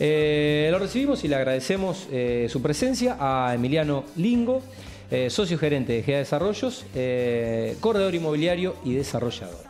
Eh, 0.00 0.68
lo 0.70 0.78
recibimos 0.78 1.22
y 1.24 1.28
le 1.28 1.36
agradecemos 1.36 2.08
eh, 2.10 2.48
su 2.50 2.60
presencia 2.60 3.16
a 3.20 3.54
Emiliano 3.54 4.04
Lingo, 4.16 4.62
eh, 5.10 5.30
socio 5.30 5.58
gerente 5.58 5.92
de 5.92 6.02
GEA 6.02 6.18
Desarrollos, 6.18 6.84
corredor 7.80 8.14
inmobiliario 8.14 8.76
y 8.84 8.94
desarrollador. 8.94 9.62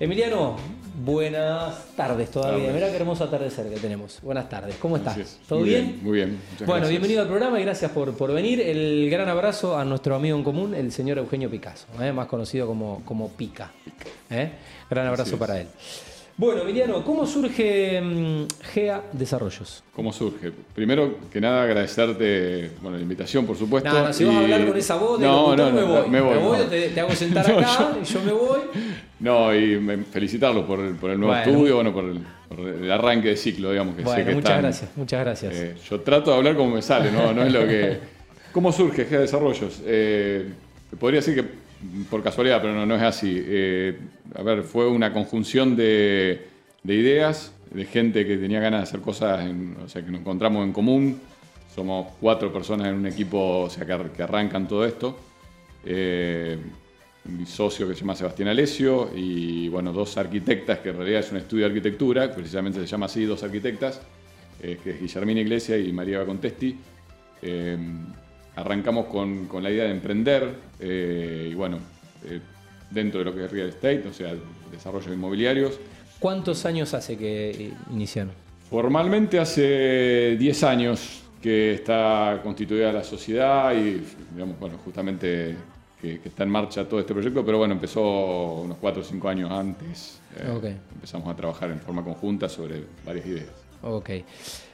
Emiliano, 0.00 0.56
buenas 1.04 1.86
tardes 1.96 2.30
todavía. 2.30 2.70
Mirá 2.72 2.90
qué 2.90 2.96
hermoso 2.96 3.24
atardecer 3.24 3.68
que 3.70 3.76
tenemos. 3.76 4.18
Buenas 4.20 4.48
tardes. 4.48 4.76
¿Cómo 4.76 4.96
estás? 4.96 5.16
Es. 5.16 5.38
¿Todo 5.48 5.60
Muy 5.60 5.68
bien? 5.68 6.00
Muy 6.02 6.12
bien. 6.12 6.30
muchas 6.32 6.66
Bueno, 6.66 6.72
gracias. 6.74 6.90
bienvenido 6.90 7.22
al 7.22 7.28
programa 7.28 7.60
y 7.60 7.62
gracias 7.62 7.90
por, 7.92 8.14
por 8.14 8.32
venir. 8.32 8.60
El 8.60 9.08
gran 9.08 9.28
abrazo 9.28 9.78
a 9.78 9.84
nuestro 9.84 10.16
amigo 10.16 10.36
en 10.36 10.44
común, 10.44 10.74
el 10.74 10.92
señor 10.92 11.18
Eugenio 11.18 11.48
Picasso, 11.50 11.86
más 12.14 12.26
conocido 12.26 12.66
como, 12.66 13.02
como 13.04 13.28
Pica. 13.30 13.70
Gran 14.90 15.06
abrazo 15.06 15.38
para 15.38 15.60
él. 15.60 15.68
Bueno, 16.38 16.62
Emiliano, 16.62 17.02
¿cómo 17.02 17.24
surge 17.26 17.98
mm, 17.98 18.44
GEA 18.74 19.02
Desarrollos? 19.12 19.82
¿Cómo 19.94 20.12
surge? 20.12 20.52
Primero 20.74 21.16
que 21.32 21.40
nada 21.40 21.62
agradecerte, 21.62 22.72
bueno, 22.82 22.98
la 22.98 23.02
invitación, 23.02 23.46
por 23.46 23.56
supuesto. 23.56 23.88
No, 23.90 24.04
no, 24.08 24.12
si 24.12 24.24
vas 24.24 24.36
a 24.36 24.40
y- 24.40 24.44
hablar 24.44 24.66
con 24.68 24.76
esa 24.76 24.96
voz 24.96 25.18
de 25.18 25.26
no, 25.26 25.32
locutor, 25.56 25.58
no, 25.58 25.72
me 25.72 25.80
no, 25.80 25.86
voy. 26.02 26.10
me 26.10 26.20
voy. 26.20 26.58
no. 26.58 26.64
te, 26.64 26.88
te 26.90 27.00
hago 27.00 27.10
sentar 27.14 27.48
No, 27.48 27.58
acá, 27.58 27.96
y 28.02 28.04
yo 28.04 28.22
me 28.22 28.32
voy. 28.32 28.60
No, 29.20 29.54
y 29.54 29.78
me- 29.80 29.96
felicitarlo 30.04 30.66
por 30.66 30.78
el, 30.80 30.94
por 30.96 31.10
el 31.10 31.18
nuevo 31.18 31.32
Bueno. 31.34 31.50
estudio, 31.50 31.74
bueno, 31.76 31.92
por 31.94 32.04
el, 32.04 32.20
por 32.50 32.60
el 32.60 32.92
arranque 32.92 33.28
de 33.28 33.36
ciclo, 33.38 33.70
digamos, 33.70 33.94
que 33.96 34.02
sé 34.02 34.06
Bueno, 34.08 34.24
que 34.26 34.34
muchas 34.34 34.50
están, 34.50 34.62
gracias, 34.62 34.90
muchas 34.96 35.20
gracias. 35.24 35.54
eh, 35.54 35.74
yo 35.88 36.00
trato 36.02 36.32
de 36.32 36.36
hablar 36.36 36.54
como 36.54 36.74
me 36.74 36.82
sale, 36.82 37.10
no, 37.12 37.32
no 37.32 37.44
es 37.44 37.52
lo 37.52 37.60
que... 37.66 37.98
¿Cómo 38.52 38.72
surge 38.72 39.06
GEA 39.06 39.20
Desarrollos? 39.20 39.80
Eh, 39.86 40.50
podría 41.00 41.20
decir 41.20 41.34
que 41.34 41.65
por 42.10 42.22
casualidad, 42.22 42.60
pero 42.60 42.74
no, 42.74 42.86
no 42.86 42.94
es 42.96 43.02
así. 43.02 43.40
Eh, 43.44 43.98
a 44.34 44.42
ver, 44.42 44.62
fue 44.62 44.88
una 44.88 45.12
conjunción 45.12 45.76
de, 45.76 46.46
de 46.82 46.94
ideas, 46.94 47.52
de 47.70 47.84
gente 47.84 48.26
que 48.26 48.36
tenía 48.36 48.60
ganas 48.60 48.80
de 48.80 48.84
hacer 48.84 49.00
cosas, 49.00 49.48
o 49.84 49.88
sea, 49.88 50.04
que 50.04 50.10
nos 50.10 50.20
encontramos 50.20 50.64
en 50.64 50.72
común. 50.72 51.20
Somos 51.74 52.08
cuatro 52.20 52.52
personas 52.52 52.86
en 52.88 52.94
un 52.94 53.06
equipo, 53.06 53.62
o 53.64 53.70
sea, 53.70 53.84
que, 53.84 53.92
ar- 53.92 54.10
que 54.10 54.22
arrancan 54.22 54.66
todo 54.66 54.84
esto. 54.86 55.18
Eh, 55.84 56.58
mi 57.24 57.44
socio 57.44 57.88
que 57.88 57.94
se 57.94 58.00
llama 58.00 58.14
Sebastián 58.14 58.48
Alesio 58.48 59.10
y 59.14 59.68
bueno, 59.68 59.92
dos 59.92 60.16
arquitectas, 60.16 60.78
que 60.78 60.90
en 60.90 60.96
realidad 60.96 61.20
es 61.20 61.32
un 61.32 61.38
estudio 61.38 61.64
de 61.64 61.70
arquitectura, 61.72 62.32
precisamente 62.34 62.80
se 62.80 62.86
llama 62.86 63.06
así, 63.06 63.24
dos 63.24 63.42
arquitectas, 63.42 64.00
eh, 64.62 64.78
que 64.82 64.90
es 64.90 65.00
Guillermina 65.00 65.40
Iglesia 65.40 65.76
y 65.76 65.92
María 65.92 66.24
Contesti. 66.24 66.76
Arrancamos 68.56 69.06
con, 69.06 69.46
con 69.46 69.62
la 69.62 69.70
idea 69.70 69.84
de 69.84 69.90
emprender 69.90 70.54
eh, 70.80 71.48
y 71.50 71.54
bueno, 71.54 71.78
eh, 72.24 72.40
dentro 72.90 73.18
de 73.20 73.24
lo 73.26 73.34
que 73.34 73.44
es 73.44 73.50
real 73.50 73.68
estate, 73.68 74.04
o 74.08 74.12
sea, 74.12 74.34
desarrollos 74.72 75.12
inmobiliarios. 75.12 75.78
¿Cuántos 76.18 76.64
años 76.64 76.94
hace 76.94 77.16
que 77.18 77.72
iniciaron? 77.92 78.32
Formalmente 78.70 79.38
hace 79.38 80.36
10 80.38 80.62
años 80.64 81.22
que 81.42 81.74
está 81.74 82.40
constituida 82.42 82.92
la 82.92 83.04
sociedad 83.04 83.72
y, 83.74 84.02
digamos, 84.34 84.58
bueno, 84.58 84.78
justamente 84.84 85.54
que, 86.00 86.18
que 86.20 86.28
está 86.30 86.42
en 86.44 86.50
marcha 86.50 86.88
todo 86.88 86.98
este 86.98 87.12
proyecto, 87.12 87.44
pero 87.44 87.58
bueno, 87.58 87.74
empezó 87.74 88.54
unos 88.62 88.78
4 88.78 89.02
o 89.02 89.04
5 89.04 89.28
años 89.28 89.50
antes. 89.50 90.18
eh, 90.36 90.50
Ok. 90.50 90.64
Empezamos 90.94 91.28
a 91.28 91.36
trabajar 91.36 91.70
en 91.70 91.78
forma 91.80 92.02
conjunta 92.02 92.48
sobre 92.48 92.82
varias 93.04 93.26
ideas. 93.26 93.46
Ok. 93.82 94.10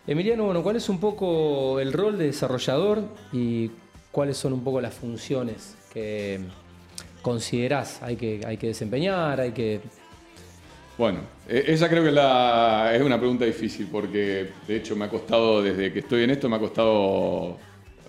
Emiliano, 0.06 0.44
bueno, 0.46 0.62
¿cuál 0.62 0.76
es 0.76 0.88
un 0.88 0.98
poco 0.98 1.78
el 1.78 1.92
rol 1.92 2.18
de 2.18 2.26
desarrollador 2.26 3.04
y 3.32 3.70
cuáles 4.10 4.36
son 4.36 4.52
un 4.52 4.64
poco 4.64 4.80
las 4.80 4.94
funciones 4.94 5.76
que 5.92 6.40
considerás 7.22 8.02
hay 8.02 8.16
que, 8.16 8.40
hay 8.44 8.56
que 8.56 8.68
desempeñar, 8.68 9.40
hay 9.40 9.52
que... 9.52 9.80
Bueno, 10.98 11.20
e- 11.48 11.64
esa 11.68 11.88
creo 11.88 12.02
que 12.02 12.08
es, 12.08 12.14
la- 12.14 12.90
es 12.94 13.00
una 13.00 13.16
pregunta 13.18 13.44
difícil 13.44 13.88
porque 13.90 14.50
de 14.66 14.76
hecho 14.76 14.96
me 14.96 15.04
ha 15.04 15.08
costado, 15.08 15.62
desde 15.62 15.92
que 15.92 16.00
estoy 16.00 16.24
en 16.24 16.30
esto, 16.30 16.48
me 16.48 16.56
ha 16.56 16.58
costado 16.58 17.56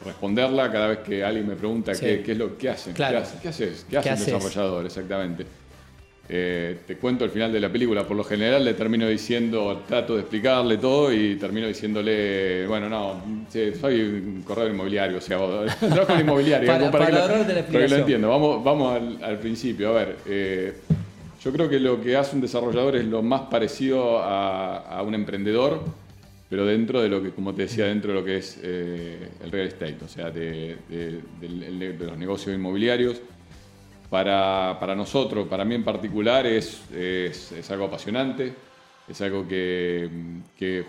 responderla 0.04 0.72
cada 0.72 0.88
vez 0.88 1.00
que 1.00 1.24
alguien 1.24 1.48
me 1.48 1.56
pregunta 1.56 1.94
Sí. 1.94 2.06
qué, 2.06 2.24
qué 2.24 2.32
es 2.34 2.38
lo 2.40 2.58
que 2.58 2.70
hacen. 2.70 2.94
Claro. 2.94 3.20
¿Qué, 3.20 3.24
haces? 3.24 3.40
¿Qué 3.42 3.48
haces? 3.50 3.86
¿Qué 3.88 3.98
hace 4.00 4.14
un 4.14 4.40
desarrollador? 4.40 4.86
Exactamente. 4.86 5.46
Eh, 6.30 6.78
te 6.88 6.96
cuento 6.96 7.26
el 7.26 7.32
final 7.32 7.52
de 7.52 7.60
la 7.60 7.70
película. 7.70 8.08
Por 8.08 8.16
lo 8.16 8.24
general 8.24 8.64
le 8.64 8.74
termino 8.76 9.08
diciendo, 9.08 9.84
trato 9.88 10.14
de 10.16 10.22
explicarle 10.22 10.78
todo 10.78 11.12
y 11.14 11.36
termino 11.36 11.68
diciéndole, 11.68 12.66
bueno, 12.66 12.88
no, 12.90 13.22
sí, 13.50 13.74
soy 13.80 14.00
un 14.02 14.42
corredor 14.44 14.72
inmobiliario, 14.72 15.18
o 15.18 15.22
sea, 15.22 15.38
trabajo 15.80 16.14
en 16.14 16.22
inmobiliario. 16.22 16.68
Para- 16.68 16.80
como 16.80 16.92
para 16.92 17.06
que 17.08 17.12
la 17.12 17.20
para 17.64 17.72
que 17.72 17.90
lo 17.90 17.96
entiendo. 18.00 18.30
Vamos, 18.30 18.64
vamos 18.64 18.96
al, 18.96 19.24
al 19.24 19.40
principio. 19.40 19.90
A 19.90 19.92
ver, 19.94 20.16
eh, 20.26 20.74
yo 21.44 21.52
creo 21.52 21.68
que 21.70 21.80
lo 21.80 22.00
que 22.02 22.16
hace 22.16 22.36
un 22.36 22.42
desarrollador 22.42 22.96
es 22.96 23.06
lo 23.06 23.22
más 23.22 23.42
parecido 23.42 24.20
a, 24.20 24.78
a 24.78 25.02
un 25.04 25.14
emprendedor, 25.16 25.82
pero 26.50 26.66
dentro 26.66 27.02
de 27.02 27.10
lo 27.10 27.22
que, 27.22 27.32
como 27.32 27.54
te 27.54 27.64
decía, 27.64 27.86
dentro 27.88 28.14
de 28.14 28.20
lo 28.20 28.24
que 28.26 28.38
es 28.38 28.60
eh, 28.64 29.18
el 29.44 29.52
real 29.52 29.68
estate, 29.68 29.98
o 30.06 30.08
sea, 30.08 30.32
de, 30.32 30.78
de 30.90 31.96
los 32.00 32.18
negocios 32.18 32.56
inmobiliarios. 32.56 33.22
Para, 34.14 34.78
para 34.80 34.94
nosotros, 34.94 35.48
para 35.48 35.66
mí 35.66 35.74
en 35.74 35.84
particular, 35.84 36.46
es, 36.46 36.84
es- 36.92 37.72
algo 37.72 37.86
apasionante, 37.86 38.54
es 39.10 39.20
algo 39.22 39.48
que, 39.48 40.08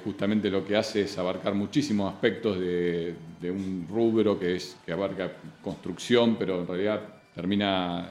justamente 0.04 0.50
lo 0.50 0.62
que 0.62 0.76
hace 0.76 1.00
es 1.04 1.16
abarcar 1.16 1.54
muchísimos 1.54 2.12
aspectos 2.12 2.60
de, 2.60 3.14
un 3.50 3.86
rubro 3.88 4.38
que, 4.38 4.56
es, 4.56 4.76
que 4.84 4.92
abarca 4.92 5.32
construcción, 5.62 6.36
pero 6.38 6.60
en 6.60 6.66
realidad 6.66 7.00
termina 7.34 8.10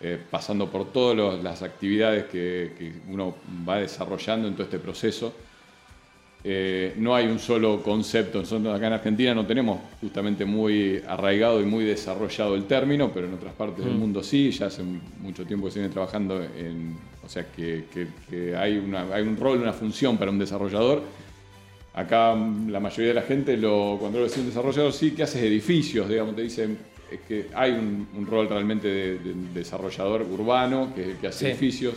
eh, 0.00 0.18
pasando 0.28 0.68
por 0.68 0.92
todas 0.92 1.40
las 1.44 1.62
actividades 1.62 2.24
que, 2.24 2.72
que 2.76 2.92
uno 3.06 3.36
va 3.68 3.76
desarrollando 3.78 4.48
en 4.48 4.54
todo 4.54 4.64
este 4.64 4.80
proceso. 4.80 5.32
Eh, 6.42 6.94
no 6.96 7.14
hay 7.14 7.26
un 7.26 7.38
solo 7.38 7.82
concepto. 7.82 8.38
Nosotros 8.40 8.74
acá 8.74 8.86
en 8.86 8.92
Argentina 8.94 9.34
no 9.34 9.44
tenemos 9.46 9.78
justamente 10.00 10.44
muy 10.46 11.02
arraigado 11.06 11.60
y 11.60 11.64
muy 11.66 11.84
desarrollado 11.84 12.54
el 12.54 12.64
término, 12.64 13.10
pero 13.12 13.26
en 13.26 13.34
otras 13.34 13.52
partes 13.54 13.84
del 13.84 13.94
mundo 13.94 14.22
sí. 14.22 14.50
Ya 14.50 14.66
hace 14.66 14.82
mucho 15.20 15.44
tiempo 15.44 15.66
que 15.66 15.72
se 15.72 15.78
viene 15.80 15.92
trabajando 15.92 16.42
en. 16.42 16.96
O 17.24 17.28
sea, 17.28 17.46
que, 17.52 17.84
que- 17.92 18.06
que 18.28 18.56
hay, 18.56 18.78
una- 18.78 19.06
hay 19.14 19.22
un 19.22 19.36
rol, 19.36 19.60
una 19.60 19.72
función 19.74 20.16
para 20.16 20.30
un 20.30 20.38
desarrollador. 20.38 21.02
Acá 21.92 22.34
mm, 22.34 22.70
la 22.70 22.80
mayoría 22.80 23.08
de 23.08 23.14
la 23.14 23.22
gente, 23.22 23.56
lo, 23.56 23.96
cuando 24.00 24.18
lo 24.18 24.24
dice 24.24 24.40
un 24.40 24.46
desarrollador, 24.46 24.92
sí, 24.92 25.10
que 25.10 25.24
haces 25.24 25.42
edificios, 25.42 26.08
digamos, 26.08 26.34
te 26.36 26.42
dicen 26.42 26.78
es 27.10 27.20
que 27.26 27.46
hay 27.54 27.72
un, 27.72 28.06
un 28.16 28.24
rol 28.26 28.48
realmente 28.48 28.86
de, 28.86 29.18
de 29.18 29.34
desarrollador 29.52 30.22
urbano 30.22 30.92
que, 30.94 31.16
que 31.20 31.26
hace 31.26 31.46
Sí. 31.46 31.46
edificios. 31.50 31.94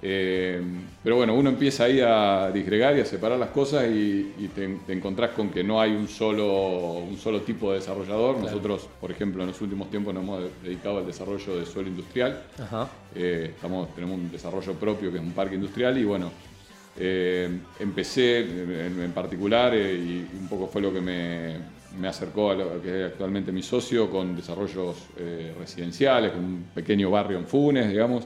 Eh, 0.00 0.62
pero 1.02 1.16
bueno, 1.16 1.34
uno 1.34 1.50
empieza 1.50 1.84
ahí 1.84 2.00
a 2.00 2.50
disgregar 2.52 2.96
y 2.96 3.00
a 3.00 3.04
separar 3.04 3.36
las 3.38 3.50
cosas 3.50 3.86
y, 3.88 4.32
y 4.38 4.48
te, 4.54 4.68
te 4.86 4.92
encontrás 4.92 5.30
con 5.30 5.50
que 5.50 5.64
no 5.64 5.80
hay 5.80 5.90
un 5.90 6.06
solo, 6.06 6.92
un 6.98 7.16
solo 7.16 7.40
tipo 7.40 7.72
de 7.72 7.80
desarrollador. 7.80 8.38
Nosotros, 8.38 8.88
por 9.00 9.10
ejemplo, 9.10 9.42
en 9.42 9.48
los 9.48 9.60
últimos 9.60 9.90
tiempos 9.90 10.14
nos 10.14 10.22
hemos 10.22 10.42
dedicado 10.62 10.98
al 10.98 11.06
desarrollo 11.06 11.58
de 11.58 11.66
suelo 11.66 11.88
industrial. 11.88 12.42
Ajá. 12.62 12.88
Eh, 13.14 13.50
estamos, 13.54 13.92
tenemos 13.94 14.18
un 14.18 14.30
desarrollo 14.30 14.74
propio 14.74 15.10
que 15.10 15.18
es 15.18 15.24
un 15.24 15.32
parque 15.32 15.56
industrial 15.56 15.98
y 15.98 16.04
bueno, 16.04 16.30
eh, 16.96 17.48
empecé 17.80 18.40
en, 18.40 19.00
en 19.02 19.12
particular 19.12 19.74
y 19.74 20.28
un 20.40 20.48
poco 20.48 20.68
fue 20.68 20.80
lo 20.80 20.92
que 20.92 21.00
me, 21.00 21.56
me 21.98 22.06
acercó 22.06 22.52
a 22.52 22.54
lo 22.54 22.80
que 22.80 23.00
es 23.00 23.12
actualmente 23.12 23.50
mi 23.50 23.62
socio 23.62 24.08
con 24.08 24.36
desarrollos 24.36 24.96
residenciales, 25.58 26.32
con 26.32 26.44
un 26.44 26.64
pequeño 26.72 27.10
barrio 27.10 27.38
en 27.38 27.46
Funes, 27.46 27.88
digamos. 27.88 28.24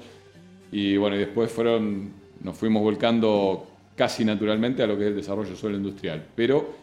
Y 0.72 0.96
bueno, 0.96 1.14
y 1.16 1.20
después 1.20 1.52
fueron, 1.52 2.10
nos 2.42 2.56
fuimos 2.56 2.82
volcando 2.82 3.66
casi 3.94 4.24
naturalmente 4.24 4.82
a 4.82 4.86
lo 4.86 4.96
que 4.96 5.02
es 5.04 5.08
el 5.10 5.16
desarrollo 5.16 5.50
de 5.50 5.56
suelo 5.56 5.76
industrial. 5.76 6.24
Pero, 6.34 6.74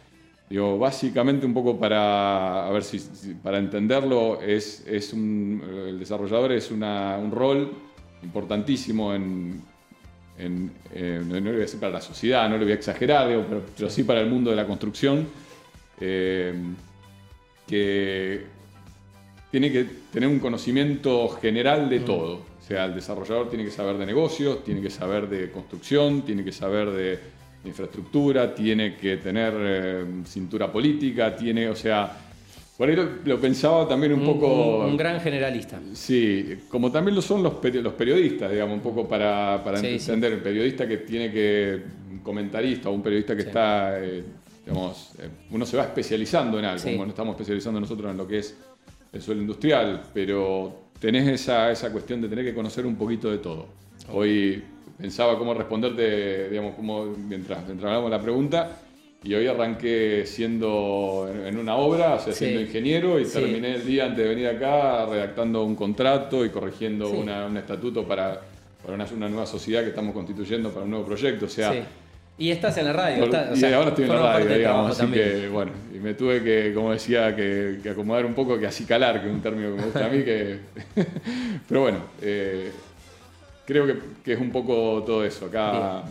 digo, 0.48 0.78
básicamente 0.78 1.44
un 1.44 1.52
poco 1.52 1.76
para, 1.78 2.66
a 2.66 2.70
ver 2.70 2.84
si, 2.84 2.98
si- 3.00 3.34
para 3.34 3.58
entenderlo, 3.58 4.40
es, 4.40 4.86
es 4.86 5.12
un, 5.12 5.62
el 5.88 5.98
desarrollador 5.98 6.52
es 6.52 6.70
una- 6.70 7.18
un 7.18 7.32
rol 7.32 7.72
importantísimo 8.22 9.12
en, 9.12 9.60
en- 10.38 10.70
en- 10.94 11.28
no 11.28 11.34
lo 11.34 11.42
voy 11.42 11.54
a 11.56 11.58
decir 11.62 11.80
para 11.80 11.92
la 11.94 12.00
sociedad, 12.00 12.48
no 12.48 12.56
lo 12.58 12.62
voy 12.62 12.72
a 12.72 12.76
exagerar, 12.76 13.28
digo, 13.28 13.44
pero, 13.48 13.62
pero 13.76 13.90
sí 13.90 14.04
para 14.04 14.20
el 14.20 14.30
mundo 14.30 14.50
de 14.50 14.56
la 14.56 14.66
construcción, 14.66 15.26
eh, 16.00 16.54
que 17.66 18.42
tiene 19.50 19.72
que 19.72 19.84
tener 20.12 20.28
un 20.28 20.38
conocimiento 20.38 21.28
general 21.40 21.88
de 21.90 22.00
todo. 22.00 22.49
O 22.70 22.72
sea, 22.72 22.84
el 22.84 22.94
desarrollador 22.94 23.48
tiene 23.50 23.64
que 23.64 23.70
saber 23.72 23.98
de 23.98 24.06
negocios, 24.06 24.62
tiene 24.62 24.80
que 24.80 24.90
saber 24.90 25.28
de 25.28 25.50
construcción, 25.50 26.22
tiene 26.22 26.44
que 26.44 26.52
saber 26.52 26.88
de 26.92 27.18
infraestructura, 27.64 28.54
tiene 28.54 28.94
que 28.96 29.16
tener 29.16 29.52
eh, 29.56 30.04
cintura 30.24 30.70
política, 30.70 31.34
tiene, 31.34 31.68
o 31.68 31.74
sea, 31.74 32.16
por 32.78 32.88
ahí 32.88 32.94
lo, 32.94 33.08
lo 33.24 33.40
pensaba 33.40 33.88
también 33.88 34.12
un, 34.12 34.20
Un, 34.20 34.26
poco... 34.34 34.78
un- 34.78 34.90
un 34.90 34.96
gran 34.96 35.20
generalista. 35.20 35.80
Sí, 35.94 36.58
como 36.68 36.92
también 36.92 37.16
lo 37.16 37.22
son 37.22 37.42
los, 37.42 37.54
peri- 37.54 37.82
los 37.82 37.94
periodistas, 37.94 38.52
digamos, 38.52 38.76
un 38.76 38.82
poco 38.82 39.08
para, 39.08 39.60
para 39.64 39.78
Sí, 39.78 39.88
entender. 39.88 40.34
El 40.34 40.40
periodista 40.40 40.86
que 40.86 40.98
tiene 40.98 41.32
que, 41.32 41.82
un 42.08 42.18
comentarista 42.20 42.88
o 42.88 42.92
un 42.92 43.02
periodista 43.02 43.34
que 43.34 43.42
Sí. 43.42 43.48
está, 43.48 44.00
eh, 44.00 44.22
digamos, 44.64 45.10
eh, 45.18 45.28
uno 45.50 45.66
se 45.66 45.76
va 45.76 45.82
especializando 45.82 46.56
en 46.60 46.66
algo. 46.66 46.78
Sí. 46.84 46.94
Bueno, 46.94 47.10
estamos 47.10 47.32
especializando 47.32 47.80
nosotros 47.80 48.12
en 48.12 48.16
lo 48.16 48.28
que 48.28 48.38
es 48.38 48.56
el 49.12 49.20
suelo 49.20 49.40
industrial, 49.40 50.04
pero 50.14 50.88
tenés 51.00 51.26
esa, 51.28 51.70
esa 51.72 51.90
cuestión 51.90 52.20
de 52.20 52.28
tener 52.28 52.44
que 52.44 52.54
conocer 52.54 52.86
un 52.86 52.94
poquito 52.94 53.30
de 53.30 53.38
todo. 53.38 53.66
Hoy 54.12 54.62
pensaba 54.98 55.36
cómo 55.38 55.54
responderte, 55.54 56.50
digamos, 56.50 56.74
cómo, 56.74 57.06
mientras, 57.06 57.64
mientras 57.64 57.86
hablábamos 57.86 58.10
la 58.10 58.20
pregunta, 58.20 58.76
y 59.22 59.34
hoy 59.34 59.46
arranqué 59.46 60.24
siendo 60.26 61.30
en, 61.44 61.58
una 61.58 61.76
obra, 61.76 62.14
o 62.14 62.20
sea, 62.20 62.32
siendo 62.32 62.60
ingeniero 62.60 63.20
y 63.20 63.24
terminé 63.24 63.74
el 63.74 63.84
día 63.84 64.04
antes 64.04 64.24
de 64.24 64.28
venir 64.28 64.46
acá 64.46 65.04
redactando 65.06 65.62
un 65.62 65.74
contrato 65.74 66.44
y 66.44 66.50
corrigiendo 66.50 67.10
un 67.10 67.56
estatuto 67.56 68.06
para, 68.06 68.40
para 68.82 68.94
una, 68.94 69.28
nueva 69.28 69.46
sociedad 69.46 69.82
que 69.82 69.90
estamos 69.90 70.14
constituyendo 70.14 70.70
para 70.70 70.84
un 70.84 70.90
nuevo 70.90 71.04
proyecto. 71.04 71.46
O 71.46 71.50
sea, 71.50 71.86
y 72.40 72.50
estás 72.50 72.74
en 72.78 72.86
la 72.86 72.94
radio. 72.94 73.26
y 73.26 73.64
ahora 73.66 73.90
estoy 73.90 74.04
en 74.04 74.10
la 74.10 74.16
radio, 74.16 74.56
digamos. 74.56 74.98
Así 74.98 75.12
que, 75.12 75.46
bueno, 75.48 75.72
y 75.94 75.98
me 75.98 76.14
tuve 76.14 76.42
que, 76.42 76.72
como 76.74 76.90
decía, 76.90 77.36
que, 77.36 77.78
acomodar 77.90 78.24
un 78.24 78.32
poco, 78.32 78.58
que 78.58 78.66
acicalar, 78.66 79.20
que 79.20 79.28
es 79.28 79.32
un 79.32 79.42
término 79.42 79.68
que 79.68 79.76
me 79.76 79.84
gusta 79.84 80.06
a 80.06 80.08
mí. 80.08 80.24
Que... 80.24 80.58
Pero 81.68 81.82
bueno, 81.82 81.98
eh, 82.22 82.72
creo 83.66 83.86
que, 84.24 84.32
es 84.32 84.40
un 84.40 84.50
poco 84.50 85.02
todo 85.04 85.22
eso. 85.22 85.46
Acá. 85.46 86.02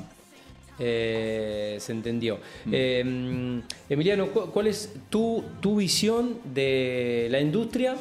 Eh, 0.78 1.78
se 1.80 1.92
entendió. 1.94 2.38
Mm. 2.66 2.72
Eh, 2.74 3.62
Emiliano, 3.90 4.28
¿cuál 4.28 4.68
es 4.68 4.94
tu, 5.10 5.44
tu, 5.60 5.78
visión 5.78 6.38
de 6.54 7.28
la 7.32 7.40
industria, 7.40 7.96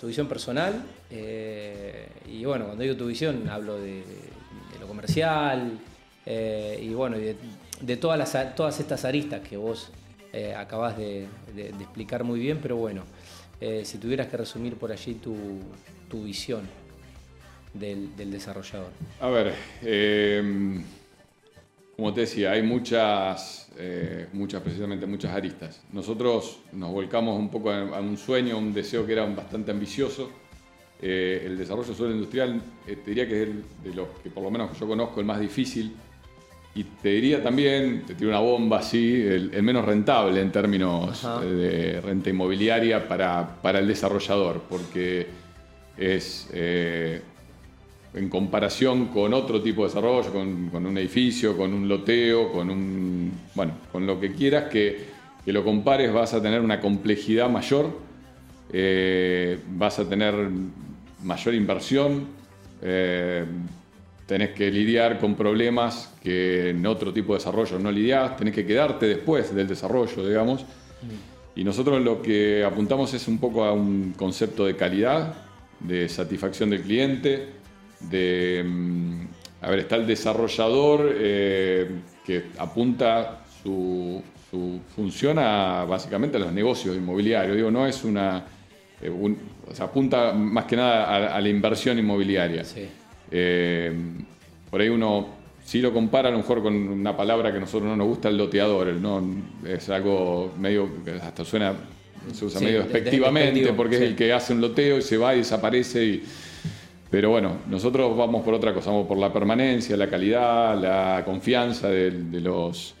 tu 0.00 0.06
visión 0.06 0.28
personal? 0.28 0.80
y 1.10 2.44
bueno, 2.44 2.66
cuando 2.66 2.82
digo 2.82 2.96
tu 2.96 3.06
visión, 3.06 3.48
hablo 3.48 3.78
de, 3.78 4.02
lo 4.80 4.86
comercial 4.88 5.78
y 6.26 6.88
bueno, 6.88 7.16
de, 7.18 7.36
de 7.80 7.96
todas, 7.96 8.18
las, 8.18 8.54
todas 8.54 8.78
estas 8.80 9.04
aristas 9.04 9.46
que 9.46 9.56
vos 9.56 9.90
eh, 10.32 10.52
acabas 10.52 10.96
de, 10.96 11.28
explicar 11.56 12.24
muy 12.24 12.40
bien, 12.40 12.58
pero 12.60 12.76
bueno, 12.76 13.04
eh, 13.60 13.82
si 13.84 13.98
tuvieras 13.98 14.26
que 14.26 14.36
resumir 14.36 14.74
por 14.74 14.90
allí 14.90 15.14
tu, 15.14 15.34
visión 16.24 16.62
del, 17.72 18.16
desarrollador. 18.30 18.90
A 19.20 19.28
ver, 19.28 19.52
em, 19.82 20.82
como 21.96 22.14
te 22.14 22.22
decía, 22.22 22.52
hay 22.52 22.62
muchas, 22.62 23.68
eh, 23.76 24.28
muchas, 24.32 24.62
precisamente 24.62 25.06
muchas 25.06 25.32
aristas. 25.32 25.82
Nosotros 25.92 26.60
nos 26.72 26.92
volcamos 26.92 27.36
un 27.38 27.48
poco 27.48 27.70
a, 27.70 28.00
un 28.00 28.16
sueño, 28.16 28.58
un 28.58 28.72
deseo 28.72 29.04
que 29.06 29.12
era 29.12 29.24
bastante 29.26 29.70
ambicioso. 29.70 30.30
el 31.00 31.58
desarrollo 31.58 31.92
suelo 31.94 32.14
industrial, 32.14 32.60
te 32.86 32.96
diría 32.96 33.28
que 33.28 33.42
es 33.42 33.48
de 33.82 33.94
los 33.94 34.08
que 34.22 34.30
por 34.30 34.42
lo 34.42 34.50
menos 34.50 34.78
yo 34.78 34.86
conozco 34.86 35.20
el 35.20 35.26
más 35.26 35.38
difícil 35.38 35.94
y 36.76 36.82
te 36.84 37.10
diría 37.10 37.42
también, 37.42 38.02
te 38.04 38.14
tiro 38.14 38.30
una 38.30 38.40
bomba 38.40 38.78
así, 38.78 39.22
el, 39.22 39.62
menos 39.62 39.84
rentable 39.84 40.40
en 40.40 40.50
términos 40.50 41.24
de 41.40 42.00
renta 42.00 42.30
inmobiliaria 42.30 43.06
para, 43.06 43.78
el 43.78 43.86
desarrollador, 43.86 44.62
porque 44.68 45.28
es 45.96 46.48
eh, 46.52 47.20
en 48.12 48.28
comparación 48.28 49.06
con 49.06 49.32
otro 49.34 49.62
tipo 49.62 49.82
de 49.82 49.88
desarrollo, 49.88 50.32
con, 50.32 50.86
un 50.86 50.98
edificio, 50.98 51.56
con 51.56 51.72
un 51.72 51.88
loteo, 51.88 52.50
con 52.50 52.68
un. 52.70 53.32
bueno, 53.54 53.74
con 53.92 54.04
lo 54.04 54.18
que 54.18 54.32
quieras 54.32 54.64
que, 54.64 55.14
lo 55.46 55.62
compares, 55.62 56.12
vas 56.12 56.34
a 56.34 56.42
tener 56.42 56.60
una 56.60 56.80
complejidad 56.80 57.48
mayor, 57.48 57.86
eh, 58.72 59.60
vas 59.76 60.00
a 60.00 60.08
tener 60.08 60.34
mayor 61.22 61.54
inversión. 61.54 62.26
Eh, 62.82 63.44
tenés 64.26 64.50
que 64.50 64.70
lidiar 64.70 65.18
con 65.18 65.34
problemas 65.34 66.14
que 66.22 66.70
en 66.70 66.86
otro 66.86 67.12
tipo 67.12 67.34
de 67.34 67.38
desarrollo 67.38 67.78
no 67.78 67.92
lidiás, 67.92 68.36
tenés 68.36 68.54
que 68.54 68.64
quedarte 68.64 69.06
después 69.06 69.54
del 69.54 69.68
desarrollo, 69.68 70.26
digamos. 70.26 70.64
Y 71.56 71.62
nosotros 71.62 72.02
lo 72.02 72.20
que 72.20 72.64
apuntamos 72.64 73.12
es 73.14 73.28
un 73.28 73.38
poco 73.38 73.64
a 73.64 73.72
un 73.72 74.14
concepto 74.16 74.64
de 74.66 74.76
calidad, 74.76 75.34
de 75.80 76.08
satisfacción 76.08 76.70
del 76.70 76.82
cliente, 76.82 77.48
de... 78.00 78.64
Mm, 78.66 79.26
a 79.62 79.70
ver, 79.70 79.78
está 79.80 79.96
el 79.96 80.06
desarrollador 80.06 81.10
eh, 81.14 81.90
que 82.24 82.44
apunta 82.58 83.44
su, 83.62 84.22
función 84.94 85.38
a 85.38 85.84
básicamente 85.84 86.36
a 86.36 86.40
los 86.40 86.52
negocios 86.52 86.96
inmobiliarios. 86.96 87.56
Digo, 87.56 87.70
no 87.70 87.86
es 87.86 88.04
una... 88.04 88.44
Eh, 89.00 89.10
o 89.10 89.74
sea, 89.74 89.86
apunta 89.86 90.32
más 90.32 90.66
que 90.66 90.76
nada 90.76 91.34
a, 91.34 91.40
la 91.40 91.48
inversión 91.48 91.98
inmobiliaria. 91.98 92.62
Sí. 92.64 92.86
Eh, 93.36 93.92
por 94.70 94.80
ahí 94.80 94.88
uno 94.88 95.26
sí 95.64 95.80
lo 95.80 95.92
compara 95.92 96.28
a 96.28 96.30
lo 96.30 96.38
mejor 96.38 96.62
con 96.62 96.72
una 96.72 97.16
palabra 97.16 97.50
que 97.50 97.56
a 97.56 97.60
nosotros 97.60 97.88
no 97.90 97.96
nos 97.96 98.06
gusta, 98.06 98.28
el 98.28 98.38
loteador. 98.38 98.86
¿no? 98.94 99.24
Es 99.66 99.88
algo 99.88 100.52
medio, 100.56 100.88
hasta 101.20 101.44
suena, 101.44 101.74
se 102.32 102.44
usa 102.44 102.60
medio 102.60 102.84
despectivamente, 102.84 103.72
porque 103.72 103.96
es 103.96 104.02
el 104.02 104.14
que 104.14 104.32
hace 104.32 104.52
un 104.52 104.60
loteo 104.60 104.98
y 104.98 105.02
se 105.02 105.16
va 105.16 105.34
y 105.34 105.38
desaparece. 105.38 106.04
Y, 106.04 106.22
pero 107.10 107.30
bueno, 107.30 107.56
nosotros 107.68 108.16
vamos 108.16 108.44
por 108.44 108.54
otra 108.54 108.72
cosa, 108.72 108.90
vamos 108.90 109.08
por 109.08 109.18
la 109.18 109.32
permanencia, 109.32 109.96
la 109.96 110.08
calidad, 110.08 110.80
la 110.80 111.24
confianza 111.24 111.88
de, 111.88 112.40
los, 112.40 112.94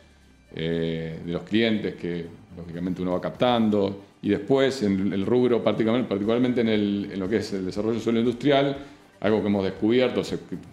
eh, 0.52 1.20
de 1.24 1.32
los 1.32 1.42
clientes 1.44 1.94
que 1.94 2.26
lógicamente 2.56 3.02
uno 3.02 3.12
va 3.12 3.20
captando. 3.20 4.02
Y 4.20 4.30
después 4.30 4.82
en 4.82 5.12
el 5.12 5.24
rubro, 5.24 5.62
particularmente, 5.62 6.08
particularmente 6.08 6.60
en, 6.62 6.68
en 6.68 7.20
lo 7.20 7.28
que 7.28 7.36
es 7.36 7.52
el 7.52 7.66
desarrollo 7.66 8.00
suelo 8.00 8.18
industrial, 8.18 8.76
algo 9.24 9.40
que 9.40 9.46
hemos 9.46 9.64
descubierto, 9.64 10.20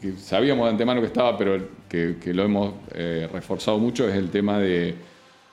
que 0.01 0.11
sabíamos 0.17 0.65
de 0.65 0.71
antemano 0.71 0.99
que 0.99 1.07
estaba, 1.07 1.37
pero 1.37 1.57
que, 1.87 2.33
lo 2.33 2.43
hemos 2.43 2.73
eh, 2.93 3.29
reforzado 3.31 3.79
mucho, 3.79 4.09
es 4.09 4.15
el 4.15 4.29
tema 4.29 4.59
de 4.59 4.93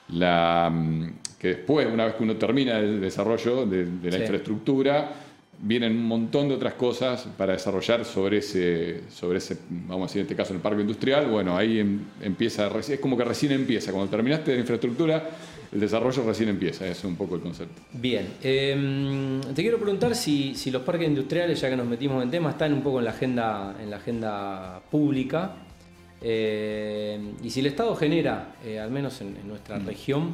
la 0.09 0.69
mm, 0.69 1.13
que 1.39 1.47
después, 1.47 1.87
una 1.87 2.03
vez 2.03 2.15
que 2.15 2.23
uno 2.23 2.35
termina 2.35 2.77
el 2.77 2.99
desarrollo 2.99 3.65
de, 3.65 3.85
la 4.11 4.17
infraestructura, 4.17 5.11
vienen 5.61 5.93
un 5.93 6.05
montón 6.05 6.47
de 6.47 6.55
otras 6.55 6.73
cosas 6.75 7.27
para 7.37 7.53
desarrollar 7.53 8.05
sobre 8.05 8.37
ese, 8.37 9.01
sobre 9.09 9.39
ese, 9.39 9.57
vamos 9.69 10.03
a 10.03 10.07
decir 10.07 10.19
en 10.21 10.25
este 10.25 10.35
caso 10.35 10.51
en 10.51 10.57
el 10.57 10.61
parque 10.61 10.81
industrial. 10.81 11.27
Bueno, 11.27 11.57
ahí 11.57 11.79
em, 11.79 11.99
empieza, 12.21 12.67
es 12.79 12.99
como 12.99 13.17
que 13.17 13.25
recién 13.25 13.51
empieza. 13.51 13.91
Cuando 13.91 14.09
terminaste 14.09 14.53
la 14.53 14.59
infraestructura, 14.59 15.29
el 15.71 15.79
desarrollo 15.79 16.23
recién 16.23 16.49
empieza, 16.49 16.85
ese 16.85 16.99
es 16.99 17.03
un 17.03 17.15
poco 17.15 17.35
el 17.35 17.41
concepto. 17.41 17.81
Bien, 17.93 18.27
em, 18.41 19.41
te 19.53 19.61
quiero 19.61 19.77
preguntar 19.77 20.15
si, 20.15 20.55
los 20.71 20.81
parques 20.81 21.07
industriales, 21.07 21.59
ya 21.59 21.69
que 21.69 21.75
nos 21.75 21.87
metimos 21.87 22.23
en 22.23 22.31
tema, 22.31 22.51
están 22.51 22.73
un 22.73 22.81
poco 22.81 22.99
en 22.99 23.05
la 23.05 23.11
agenda, 23.11 23.75
en 23.81 23.89
la 23.89 23.97
agenda 23.97 24.81
pública 24.89 25.55
em, 26.21 27.33
y 27.43 27.49
si 27.49 27.59
el 27.59 27.67
Estado 27.67 27.95
genera, 27.95 28.55
eh, 28.65 28.79
al 28.79 28.91
menos 28.91 29.21
en, 29.21 29.35
nuestra 29.47 29.77
mm. 29.77 29.85
región, 29.85 30.31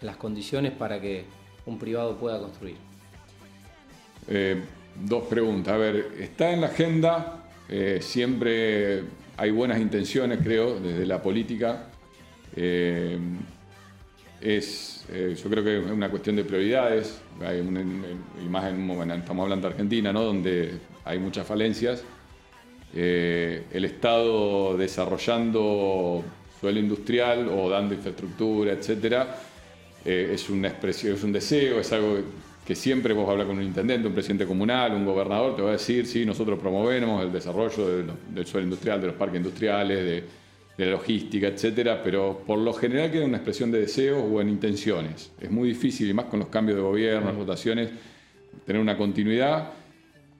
las 0.00 0.16
condiciones 0.16 0.72
para 0.72 1.00
que 1.00 1.24
un 1.66 1.78
privado 1.78 2.16
pueda 2.16 2.38
construir. 2.38 2.76
Eh, 4.28 4.60
dos 5.04 5.24
preguntas. 5.24 5.74
A 5.74 5.76
ver, 5.76 6.12
está 6.20 6.50
en 6.50 6.60
la 6.60 6.68
agenda, 6.68 7.44
eh, 7.68 7.98
siempre 8.00 9.02
hay 9.36 9.50
buenas 9.50 9.80
intenciones, 9.80 10.38
creo, 10.42 10.78
desde 10.78 11.06
la 11.06 11.20
política 11.22 11.88
em, 12.54 13.38
es, 14.40 15.06
eh, 15.10 15.34
yo 15.42 15.50
creo 15.50 15.64
que 15.64 15.78
es 15.78 15.90
una 15.90 16.10
cuestión 16.10 16.36
de 16.36 16.44
prioridades, 16.44 17.20
hay 17.40 17.60
una, 17.60 17.80
imagen, 18.44 18.90
estamos 19.12 19.44
hablando 19.44 19.66
de 19.66 19.72
Argentina, 19.72 20.12
¿no? 20.12 20.22
donde 20.22 20.78
hay 21.04 21.18
muchas 21.18 21.46
falencias. 21.46 22.04
Eh, 22.94 23.64
el 23.72 23.86
Estado 23.86 24.76
desarrollando 24.76 26.22
suelo 26.60 26.78
industrial 26.78 27.48
o 27.48 27.68
dando 27.68 27.94
infraestructura, 27.94 28.72
etcétera, 28.72 29.36
eh, 30.04 30.30
es 30.32 30.48
una 30.48 30.68
expresión, 30.68 31.14
es 31.14 31.24
un 31.24 31.32
deseo, 31.32 31.80
es 31.80 31.92
algo 31.92 32.18
siempre 32.72 33.12
vos 33.12 33.28
hablas 33.28 33.46
con 33.46 33.58
un 33.58 33.62
intendente, 33.62 34.08
un 34.08 34.14
presidente 34.14 34.46
comunal, 34.46 34.92
un 34.92 35.04
gobernador, 35.04 35.54
te 35.54 35.62
va 35.62 35.68
a 35.68 35.72
decir, 35.72 36.06
sí, 36.06 36.24
nosotros 36.24 36.58
promovemos 36.58 37.22
el 37.22 37.30
desarrollo 37.30 37.86
del 37.86 38.46
suelo 38.46 38.64
industrial, 38.64 39.00
de 39.00 39.06
los 39.08 39.16
parques 39.16 39.36
industriales, 39.36 39.98
de, 39.98 40.24
de 40.76 40.84
la 40.86 40.92
logística, 40.92 41.46
etcétera, 41.46 42.02
pero 42.02 42.42
por 42.46 42.58
lo 42.58 42.72
general 42.72 43.10
queda 43.10 43.24
una 43.24 43.36
expresión 43.36 43.70
de 43.70 43.80
deseos 43.80 44.24
o 44.30 44.40
en 44.40 44.48
intenciones. 44.48 45.30
Es 45.40 45.50
muy 45.50 45.68
difícil, 45.68 46.08
y 46.08 46.14
más 46.14 46.26
con 46.26 46.40
los 46.40 46.48
cambios 46.48 46.76
de 46.76 46.82
gobierno, 46.82 47.26
las 47.26 47.36
votaciones, 47.36 47.90
tener 48.66 48.80
una 48.80 48.96
continuidad 48.96 49.70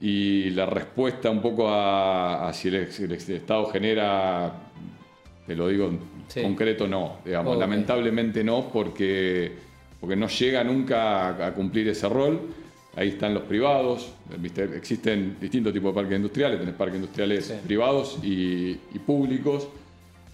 y 0.01 0.51
la 0.51 0.67
respuesta 0.67 1.31
un 1.31 1.41
poco 1.41 1.69
a, 1.69 2.51
si, 2.53 2.69
el, 2.69 3.13
Estado 3.13 3.67
genera, 3.67 4.53
te 5.47 5.55
lo 5.55 5.69
digo 5.69 5.87
en 5.87 6.43
concreto, 6.43 6.89
no. 6.89 7.19
Digamos, 7.25 7.57
Lamentablemente 7.57 8.43
no, 8.43 8.69
porque, 8.73 9.53
porque 10.05 10.17
no 10.17 10.29
llega 10.29 10.63
nunca 10.63 11.47
a, 11.47 11.55
cumplir 11.55 11.89
ese 11.89 12.07
rol. 12.11 12.39
Ahí 12.95 13.09
están 13.09 13.33
los 13.33 13.45
privados, 13.45 14.13
existen 14.75 15.39
distintos 15.41 15.73
tipos 15.73 15.95
de 15.95 16.03
parques 16.03 16.17
industriales, 16.17 16.61
tenés 16.61 16.75
parques 16.75 16.97
industriales 16.97 17.55
privados 17.67 18.19
y, 18.23 18.73
y 18.73 18.99
públicos. 18.99 19.67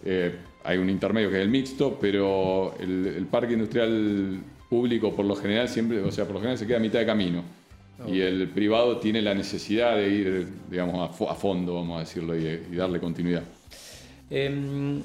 Eh, 0.04 0.34
hay 0.64 0.76
un 0.76 0.90
intermedio 0.90 1.30
que 1.30 1.36
es 1.36 1.42
el 1.42 1.50
mixto, 1.50 1.96
pero 2.00 2.74
el, 2.80 3.28
parque 3.30 3.52
industrial 3.52 4.40
público 4.68 5.14
por 5.14 5.24
lo 5.24 5.36
general 5.36 5.68
siempre, 5.68 6.00
o 6.00 6.10
sea, 6.10 6.24
por 6.24 6.34
lo 6.34 6.40
general 6.40 6.58
se 6.58 6.66
queda 6.66 6.78
a 6.78 6.80
mitad 6.80 6.98
de 6.98 7.06
camino. 7.06 7.44
Y 8.08 8.20
el 8.20 8.48
privado 8.48 8.96
tiene 8.96 9.22
la 9.22 9.34
necesidad 9.34 9.94
de 9.94 10.08
ir, 10.08 10.48
digamos, 10.68 11.20
a, 11.20 11.34
fondo, 11.34 11.76
vamos 11.76 11.96
a 11.98 12.00
decirlo, 12.00 12.36
y, 12.36 12.74
darle 12.74 12.98
continuidad. 12.98 13.44
Em, 14.28 15.00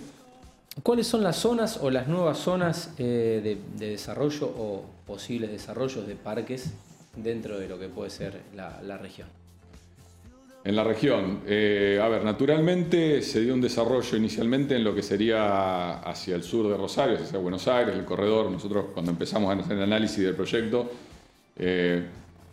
¿Cuáles 0.84 1.08
son 1.08 1.24
las 1.24 1.38
zonas 1.38 1.80
o 1.82 1.90
las 1.90 2.08
nuevas 2.08 2.38
zonas 2.38 2.94
eh, 2.98 3.58
de, 3.78 3.88
desarrollo 3.88 4.48
o 4.48 4.86
posibles 5.08 5.52
desarrollos 5.52 6.06
de 6.06 6.16
parques 6.16 6.74
dentro 7.16 7.58
de 7.58 7.68
lo 7.68 7.80
que 7.80 7.88
puede 7.88 8.10
ser 8.10 8.42
la 8.54 8.98
región? 8.98 9.28
En 10.66 10.76
la 10.76 10.84
región. 10.84 11.42
Eh, 11.46 12.00
a 12.02 12.08
ver, 12.10 12.24
naturalmente 12.24 13.22
se 13.22 13.40
dio 13.42 13.54
un 13.54 13.62
desarrollo 13.62 14.18
inicialmente 14.18 14.76
en 14.76 14.84
lo 14.84 14.96
que 14.96 15.04
sería 15.04 16.00
hacia 16.00 16.36
el 16.36 16.42
sur 16.42 16.68
de 16.68 16.76
Rosario, 16.76 17.18
hacia 17.18 17.38
Buenos 17.38 17.68
Aires, 17.68 17.96
el 17.96 18.04
corredor. 18.04 18.50
Nosotros 18.50 18.86
cuando 18.92 19.12
empezamos 19.12 19.56
a 19.56 19.62
hacer 19.62 19.78
el 19.78 19.84
análisis 19.84 20.26
del 20.26 20.34
proyecto, 20.34 20.90
eh, 21.56 22.04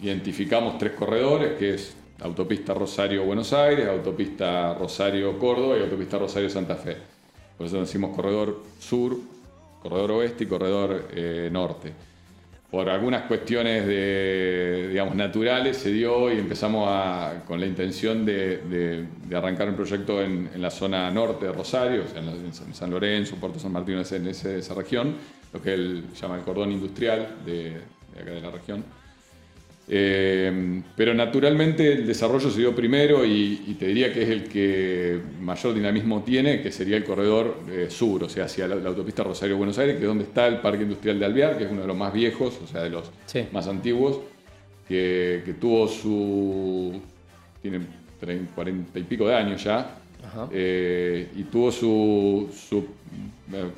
identificamos 0.00 0.76
tres 0.76 0.92
corredores, 0.92 1.58
que 1.58 1.72
es 1.72 1.94
autopista 2.20 2.74
Rosario-Buenos 2.74 3.50
Aires, 3.54 3.88
autopista 3.88 4.74
Rosario-Córdoba 4.74 5.78
y 5.78 5.82
autopista 5.82 6.18
Rosario-Santa 6.18 6.76
Fe. 6.76 7.11
Por 7.56 7.66
eso 7.66 7.80
decimos 7.80 8.14
corredor 8.14 8.62
sur, 8.78 9.16
corredor 9.82 10.12
oeste 10.12 10.44
y 10.44 10.46
corredor 10.46 11.08
eh, 11.12 11.48
norte 11.52 11.92
por 12.72 12.88
algunas 12.88 13.24
cuestiones 13.24 13.86
de, 13.86 14.88
digamos, 14.88 15.14
naturales 15.14 15.76
se 15.76 15.92
dio 15.92 16.32
y 16.32 16.38
empezamos 16.38 16.88
con 17.46 17.60
la 17.60 17.66
intención 17.66 18.24
de, 18.24 19.04
arrancar 19.30 19.68
un 19.68 19.76
proyecto 19.76 20.22
en, 20.22 20.48
la 20.56 20.70
zona 20.70 21.10
norte 21.10 21.44
de 21.44 21.52
Rosario, 21.52 22.04
en, 22.16 22.74
San 22.74 22.90
Lorenzo, 22.90 23.36
Puerto 23.36 23.58
San 23.58 23.72
Martín, 23.72 24.02
en, 24.10 24.26
esa 24.26 24.74
región, 24.74 25.16
lo 25.52 25.60
que 25.60 25.74
él 25.74 26.04
llama 26.18 26.36
el 26.36 26.44
cordón 26.44 26.72
industrial 26.72 27.36
de 27.44 27.76
acá 28.18 28.30
de 28.30 28.40
la 28.40 28.50
región. 28.50 28.82
Eh, 29.88 30.80
pero 30.96 31.12
naturalmente 31.12 31.92
el 31.92 32.06
desarrollo 32.06 32.50
se 32.50 32.60
dio 32.60 32.74
primero 32.74 33.24
y, 33.26 33.76
te 33.78 33.86
diría 33.86 34.12
que 34.12 34.22
es 34.22 34.28
el 34.28 34.44
que 34.44 35.20
mayor 35.40 35.74
dinamismo 35.74 36.22
tiene, 36.22 36.62
que 36.62 36.70
sería 36.70 36.96
el 36.96 37.04
corredor 37.04 37.58
eh, 37.68 37.88
sur, 37.90 38.22
o 38.24 38.28
sea, 38.28 38.44
hacia 38.44 38.68
la, 38.68 38.76
autopista 38.88 39.24
Rosario-Buenos 39.24 39.78
Aires, 39.78 39.96
que 39.96 40.02
es 40.02 40.08
donde 40.08 40.24
está 40.24 40.46
el 40.46 40.58
Parque 40.60 40.84
Industrial 40.84 41.18
de 41.18 41.26
Alvear, 41.26 41.58
que 41.58 41.64
es 41.64 41.70
uno 41.70 41.82
de 41.82 41.88
los 41.88 41.96
más 41.96 42.12
viejos, 42.12 42.58
o 42.62 42.66
sea, 42.66 42.82
de 42.82 42.90
los 42.90 43.10
más 43.50 43.66
antiguos, 43.66 44.20
que, 44.86 45.54
tuvo 45.60 45.88
su... 45.88 47.00
tiene 47.60 47.80
40 48.54 48.98
y 48.98 49.02
pico 49.02 49.26
de 49.26 49.34
años 49.34 49.64
ya, 49.64 49.98
eh, 50.52 51.28
y 51.34 51.42
tuvo 51.44 51.72
sus 51.72 52.84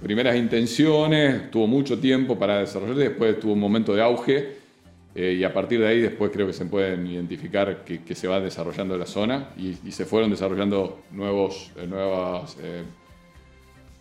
primeras 0.02 0.36
intenciones, 0.36 1.50
tuvo 1.50 1.66
mucho 1.66 1.98
tiempo 1.98 2.38
para 2.38 2.58
desarrollarse, 2.58 3.08
después 3.08 3.40
tuvo 3.40 3.54
un 3.54 3.60
momento 3.60 3.94
de 3.94 4.02
auge 4.02 4.63
eh, 5.14 5.36
y 5.38 5.44
a 5.44 5.52
partir 5.52 5.80
de 5.80 5.86
ahí 5.86 6.00
después 6.00 6.32
creo 6.32 6.46
que 6.46 6.52
se 6.52 6.64
pueden 6.64 7.06
identificar 7.06 7.84
que, 7.84 8.14
se 8.14 8.26
va 8.26 8.40
desarrollando 8.40 8.98
la 8.98 9.06
zona 9.06 9.50
y, 9.56 9.74
se 9.92 10.04
fueron 10.04 10.30
desarrollando 10.30 11.02
nuevos, 11.12 11.70
eh, 11.76 11.86
nuevas... 11.86 12.56
Eh, 12.60 12.82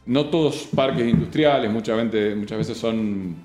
no 0.05 0.25
todos 0.25 0.67
parques 0.75 1.07
industriales, 1.07 1.71
muchas 1.71 1.95
veces, 1.95 2.35
muchas 2.35 2.57
veces 2.57 2.77
son 2.77 3.37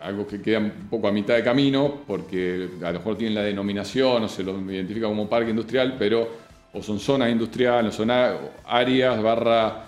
algo 0.00 0.24
que 0.24 0.40
queda 0.40 0.58
un 0.60 0.70
poco 0.88 1.08
a 1.08 1.12
mitad 1.12 1.34
de 1.34 1.42
camino 1.42 2.02
porque 2.06 2.68
a 2.80 2.92
lo 2.92 2.98
mejor 3.00 3.18
tienen 3.18 3.34
la 3.34 3.42
denominación 3.42 4.22
o 4.22 4.28
se 4.28 4.44
lo 4.44 4.52
identifica 4.70 5.08
como 5.08 5.28
parque 5.28 5.50
industrial, 5.50 5.96
pero 5.98 6.28
o 6.72 6.80
son 6.80 7.00
zonas 7.00 7.32
industriales, 7.32 7.92
o 7.92 7.96
son 7.96 8.12
áreas 8.66 9.20
barra 9.20 9.86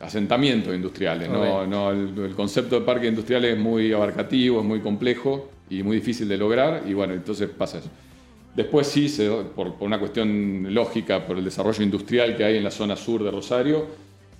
asentamientos 0.00 0.74
industriales. 0.74 1.28
¿no? 1.28 1.90
el, 1.90 2.34
concepto 2.34 2.80
de 2.80 2.86
parque 2.86 3.06
industrial 3.06 3.44
es 3.44 3.58
muy 3.58 3.92
abarcativo, 3.92 4.60
es 4.60 4.66
muy 4.66 4.80
complejo 4.80 5.50
y 5.70 5.82
muy 5.82 5.96
difícil 5.96 6.28
de 6.28 6.36
lograr 6.36 6.82
y 6.86 6.94
bueno, 6.94 7.14
entonces 7.14 7.48
pasa 7.48 7.78
eso. 7.78 7.88
Después 8.54 8.86
sí, 8.86 9.10
por, 9.56 9.76
una 9.80 9.98
cuestión 9.98 10.74
lógica, 10.74 11.26
por 11.26 11.38
el 11.38 11.44
desarrollo 11.44 11.82
industrial 11.82 12.36
que 12.36 12.44
hay 12.44 12.58
en 12.58 12.64
la 12.64 12.70
zona 12.70 12.96
sur 12.96 13.24
de 13.24 13.30
Rosario, 13.30 13.86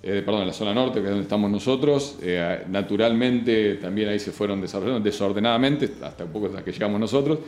eh, 0.03 0.21
perdón, 0.25 0.43
en 0.43 0.49
la 0.49 0.53
zona 0.53 0.75
norte, 0.75 1.01
que 1.01 1.05
es 1.05 1.11
donde 1.11 1.23
estamos 1.23 1.51
nosotros, 1.51 2.19
eh, 2.21 2.65
naturalmente 2.69 3.77
también 3.77 4.09
ahí 4.09 4.19
se 4.19 4.33
fueron 4.33 4.61
desarrollando 4.61 5.01
desordenadamente, 5.01 5.89
hasta 6.03 6.25
un 6.25 6.33
poco 6.33 6.47
hasta 6.47 6.65
que 6.65 6.73
llegamos 6.73 7.01
nosotros, 7.01 7.39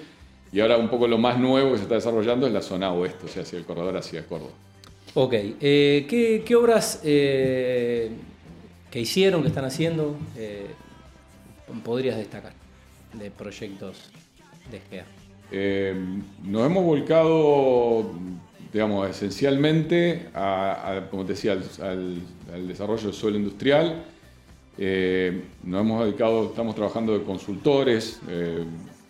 y 0.52 0.61
ahora 0.61 0.78
un 0.78 0.88
poco 0.88 1.08
lo 1.08 1.18
más 1.18 1.38
nuevo 1.38 1.73
que 1.73 1.78
se 1.78 1.82
está 1.82 1.96
desarrollando 1.96 2.46
es 2.46 2.52
la 2.52 2.62
zona 2.62 2.92
oeste, 2.92 3.26
o 3.26 3.28
sea, 3.28 3.42
hacia 3.42 3.58
el 3.58 3.64
corredor 3.64 3.96
hacia 3.96 4.25
Córdoba. 4.25 4.52
Ok, 5.16 5.33
eh, 5.33 6.06
¿qué, 6.44 6.56
obras 6.56 7.00
eh, 7.04 8.11
que 8.90 8.99
hicieron, 8.99 9.42
que 9.42 9.49
están 9.49 9.64
haciendo, 9.64 10.16
eh, 10.37 10.66
podrías 11.85 12.16
destacar 12.16 12.52
de 13.12 13.30
proyectos 13.30 14.11
de 14.73 14.80
SGEA? 14.80 15.04
nos 16.42 16.66
hemos 16.66 16.85
volcado, 16.85 18.11
digamos, 18.73 19.09
esencialmente, 19.09 20.30
a, 20.35 21.06
como 21.12 21.25
te 21.25 21.35
decía, 21.35 21.52
al, 21.52 22.66
desarrollo 22.66 23.04
del 23.04 23.14
suelo 23.14 23.37
industrial. 23.37 24.02
nos 24.76 25.80
hemos 25.80 26.04
dedicado, 26.06 26.47
estamos 26.47 26.75
trabajando 26.75 27.16
de 27.16 27.25
consultores, 27.25 28.18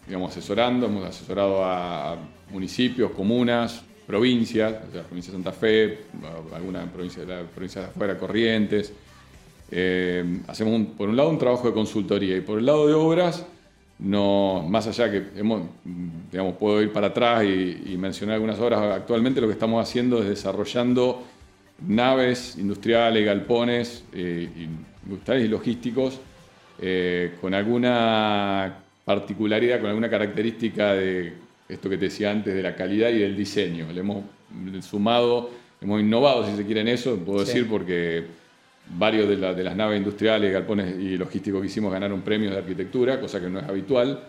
digamos, 0.07 0.33
asesorando, 0.33 0.85
hemos 0.85 1.07
asesorado 1.07 1.65
a 1.65 2.19
municipios, 2.51 3.11
comunas, 3.13 3.84
provincias, 4.07 4.73
la 4.93 5.03
provincia 5.03 5.33
de 5.33 5.39
Santa 5.39 5.53
Fe, 5.53 5.99
alguna 6.55 6.85
provincia, 6.91 7.25
la 7.25 7.43
provincia 7.43 7.83
de 7.83 7.87
afuera, 7.89 8.19
Corrientes. 8.19 8.93
Eh, 9.71 10.41
hacemos 10.47 10.89
por 10.97 11.09
un 11.09 11.17
lado 11.17 11.31
un 11.31 11.39
trabajo 11.39 11.67
de 11.67 11.75
consultoría 11.75 12.37
y 12.37 12.41
por 12.41 12.59
el 12.59 12.67
lado 12.67 12.87
de 12.87 12.95
obras, 12.95 13.47
no, 13.99 14.65
más 14.69 14.87
allá 14.87 15.11
que 15.11 15.25
hemos, 15.37 15.63
digamos, 16.31 16.57
puedo 16.57 16.83
ir 16.83 16.93
para 16.93 17.09
atrás 17.09 17.45
y, 17.45 17.97
mencionar 17.97 18.35
algunas 18.35 18.59
obras, 18.59 18.81
actualmente 18.81 19.41
lo 19.41 19.47
que 19.47 19.55
estamos 19.55 19.83
haciendo 19.83 20.21
es 20.21 20.29
desarrollando 20.29 21.23
naves 21.87 22.57
industriales, 22.59 23.25
galpones 23.25 24.05
eh, 24.13 24.49
industriales 25.05 25.47
y 25.47 25.49
logísticos 25.49 26.21
eh, 26.81 27.35
con 27.41 27.55
alguna 27.55 28.79
particularidad, 29.05 29.81
con 29.81 29.89
alguna 29.89 30.11
característica 30.11 30.95
de 30.95 31.44
esto 31.68 31.88
que 31.88 31.97
te 31.97 32.06
decía 32.06 32.30
antes 32.30 32.54
de 32.54 32.62
la 32.62 32.75
calidad 32.75 33.11
y 33.11 33.18
del 33.18 33.37
diseño. 33.37 33.90
Le 33.92 34.00
hemos 34.00 34.25
sumado, 34.83 35.50
hemos 35.80 36.00
innovado, 36.00 36.47
si 36.49 36.56
se 36.56 36.64
quiere, 36.64 36.83
en 36.83 36.88
eso, 36.88 37.16
puedo 37.16 37.40
decir, 37.40 37.68
porque 37.68 38.26
varios 38.90 39.28
de, 39.28 39.37
las 39.37 39.76
naves 39.76 39.99
industriales, 39.99 40.52
galpones 40.52 40.99
y 40.99 41.16
logísticos 41.16 41.61
que 41.61 41.66
hicimos 41.66 41.92
ganaron 41.92 42.23
premios 42.23 42.52
de 42.52 42.59
arquitectura, 42.59 43.21
cosa 43.21 43.40
que 43.40 43.49
no 43.49 43.59
es 43.59 43.64
habitual. 43.64 44.25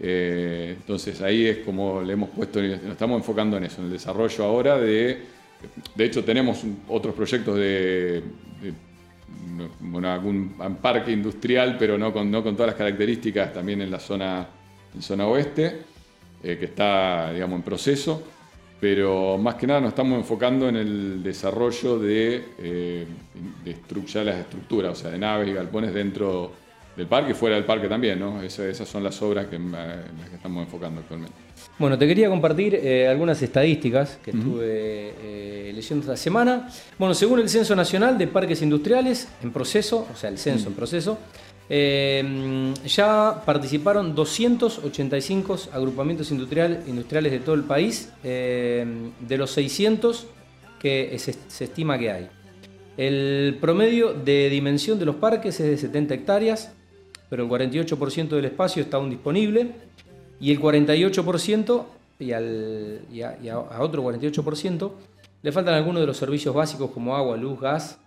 Eh, 0.00 0.74
entonces 0.78 1.20
ahí 1.20 1.46
es 1.46 1.58
como 1.58 2.00
le 2.00 2.14
hemos 2.14 2.30
puesto, 2.30 2.62
nos 2.62 2.82
estamos 2.82 3.18
enfocando 3.18 3.58
en 3.58 3.64
eso, 3.64 3.80
en 3.80 3.86
el 3.86 3.92
desarrollo 3.92 4.44
ahora 4.44 4.78
de, 4.78 5.20
de 5.94 6.04
hecho 6.04 6.24
tenemos 6.24 6.62
otros 6.88 7.14
proyectos 7.14 7.56
de, 7.56 8.22
bueno, 9.80 10.10
algún 10.10 10.54
parque 10.80 11.12
industrial, 11.12 11.76
pero 11.78 11.98
no 11.98 12.12
con, 12.12 12.30
no 12.30 12.42
con 12.42 12.54
todas 12.54 12.68
las 12.68 12.76
características 12.76 13.52
también 13.52 13.82
en 13.82 13.90
la 13.90 13.98
zona, 13.98 14.46
en 14.94 15.02
zona 15.02 15.26
oeste. 15.26 15.95
Eh, 16.46 16.58
que 16.58 16.66
está 16.66 17.32
digamos, 17.32 17.56
en 17.56 17.62
proceso, 17.62 18.22
pero 18.78 19.36
más 19.36 19.56
que 19.56 19.66
nada 19.66 19.80
nos 19.80 19.88
estamos 19.88 20.16
enfocando 20.16 20.68
en 20.68 20.76
el 20.76 21.20
desarrollo 21.20 21.98
de, 21.98 22.44
eh, 22.60 23.04
de 23.64 24.24
las 24.24 24.36
estructuras, 24.36 24.92
o 24.92 24.94
sea, 24.94 25.10
de 25.10 25.18
naves 25.18 25.48
y 25.48 25.54
galpones 25.54 25.92
dentro 25.92 26.52
del 26.96 27.08
parque 27.08 27.32
y 27.32 27.34
fuera 27.34 27.56
del 27.56 27.64
parque 27.64 27.88
también, 27.88 28.20
¿no? 28.20 28.40
esas 28.42 28.88
son 28.88 29.02
las 29.02 29.20
obras 29.22 29.46
que, 29.46 29.56
en 29.56 29.72
las 29.72 30.28
que 30.30 30.36
estamos 30.36 30.64
enfocando 30.64 31.00
actualmente. 31.00 31.34
Bueno, 31.80 31.98
te 31.98 32.06
quería 32.06 32.28
compartir 32.28 32.76
eh, 32.76 33.08
algunas 33.08 33.42
estadísticas 33.42 34.20
que 34.22 34.30
estuve 34.30 35.72
leyendo 35.74 36.04
esta 36.04 36.16
semana. 36.16 36.68
Bueno, 36.96 37.12
según 37.12 37.40
el 37.40 37.48
Censo 37.48 37.74
Nacional 37.74 38.16
de 38.16 38.28
Parques 38.28 38.62
Industriales 38.62 39.26
en 39.42 39.50
proceso, 39.50 40.06
o 40.12 40.16
sea, 40.16 40.30
el 40.30 40.38
censo 40.38 40.68
en 40.68 40.76
proceso, 40.76 41.18
Em, 41.68 42.74
ya 42.84 43.42
participaron 43.44 44.14
285 44.14 45.58
agrupamientos 45.72 46.30
industriales 46.30 47.32
de 47.32 47.40
todo 47.40 47.56
el 47.56 47.64
país, 47.64 48.12
em, 48.22 49.10
de 49.20 49.36
los 49.36 49.50
600 49.50 50.26
que 50.78 51.18
se, 51.18 51.64
estima 51.64 51.98
que 51.98 52.10
hay. 52.12 52.28
El 52.96 53.58
promedio 53.60 54.14
de 54.14 54.48
dimensión 54.48 54.98
de 54.98 55.06
los 55.06 55.16
parques 55.16 55.58
es 55.58 55.66
de 55.66 55.76
70 55.76 56.14
hectáreas, 56.14 56.72
pero 57.28 57.42
el 57.42 57.48
48% 57.48 58.36
del 58.36 58.44
espacio 58.44 58.82
está 58.82 58.98
aún 58.98 59.10
disponible 59.10 59.72
y 60.38 60.52
el 60.52 60.60
48% 60.60 61.86
y, 62.18 62.32
al, 62.32 63.00
otro 63.80 64.02
48% 64.04 64.92
le 65.42 65.52
faltan 65.52 65.74
algunos 65.74 66.00
de 66.00 66.06
los 66.06 66.16
servicios 66.16 66.54
básicos 66.54 66.90
como 66.92 67.16
agua, 67.16 67.36
luz, 67.36 67.60
gas, 67.60 67.98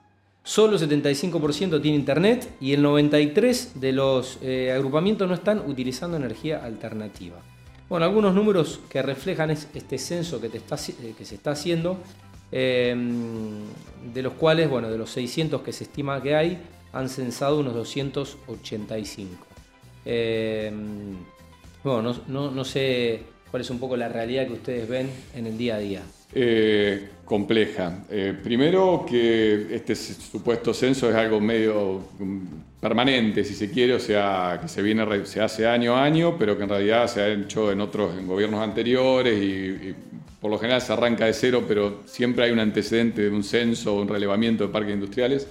Solo 0.49 0.77
el 0.77 0.81
75% 0.81 1.79
tiene 1.79 1.95
internet 1.95 2.55
y 2.59 2.73
el 2.73 2.83
93% 2.83 3.73
de 3.73 3.91
los 3.91 4.39
eh, 4.41 4.71
agrupamientos 4.71 5.27
no 5.27 5.35
están 5.35 5.59
utilizando 5.59 6.17
energía 6.17 6.65
alternativa. 6.65 7.37
Bueno, 7.87 8.07
algunos 8.07 8.33
números 8.33 8.79
que 8.89 9.03
reflejan 9.03 9.51
este 9.51 9.99
censo 9.99 10.41
que, 10.41 10.47
eh, 10.47 11.13
que 11.15 11.23
se 11.23 11.35
está 11.35 11.51
haciendo, 11.51 11.99
em, 12.51 13.59
de 14.11 14.23
los 14.23 14.33
cuales, 14.33 14.67
bueno, 14.67 14.89
de 14.89 14.97
los 14.97 15.11
600 15.11 15.61
que 15.61 15.71
se 15.71 15.83
estima 15.83 16.19
que 16.19 16.33
hay, 16.33 16.57
han 16.93 17.09
censado 17.09 17.59
unos 17.59 17.75
285. 17.75 19.45
Em, 20.03 21.15
bueno, 21.83 22.15
no, 22.27 22.49
no 22.49 22.65
sé 22.65 23.21
cuál 23.51 23.61
es 23.61 23.69
un 23.69 23.77
poco 23.77 23.95
la 23.95 24.09
realidad 24.09 24.47
que 24.47 24.53
ustedes 24.53 24.89
ven 24.89 25.11
en 25.35 25.45
el 25.45 25.59
día 25.59 25.75
a 25.75 25.77
día. 25.77 26.01
Eh, 26.33 27.09
compleja. 27.29 28.05
Eh, 28.09 28.35
primero 28.43 29.05
que 29.07 29.67
este 29.75 29.95
supuesto 29.95 30.73
censo 30.73 31.09
es 31.09 31.15
algo 31.15 31.39
medio 31.39 32.01
mm, 32.17 32.79
permanente, 32.79 33.43
si 33.43 33.53
se 33.53 33.69
quiere, 33.69 33.93
o 33.93 33.99
sea, 33.99 34.59
que 34.61 34.67
se, 34.67 34.81
viene, 34.81 35.25
se 35.25 35.39
hace 35.39 35.67
año 35.67 35.95
a 35.95 36.03
año, 36.03 36.35
pero 36.37 36.57
que 36.57 36.63
en 36.63 36.69
realidad 36.69 37.07
se 37.07 37.21
ha 37.21 37.27
hecho 37.29 37.71
en 37.71 37.81
otros 37.81 38.11
gobiernos 38.25 38.61
anteriores 38.61 39.41
y, 39.41 39.95
por 40.41 40.49
lo 40.49 40.57
general 40.57 40.81
se 40.81 40.93
arranca 40.93 41.25
de 41.25 41.33
cero, 41.33 41.65
pero 41.67 42.01
siempre 42.05 42.45
hay 42.45 42.51
un 42.51 42.59
antecedente 42.59 43.23
de 43.23 43.29
un 43.29 43.43
censo 43.43 43.95
o 43.95 44.01
un 44.01 44.07
relevamiento 44.07 44.65
de 44.65 44.73
parques 44.73 44.93
industriales. 44.93 45.47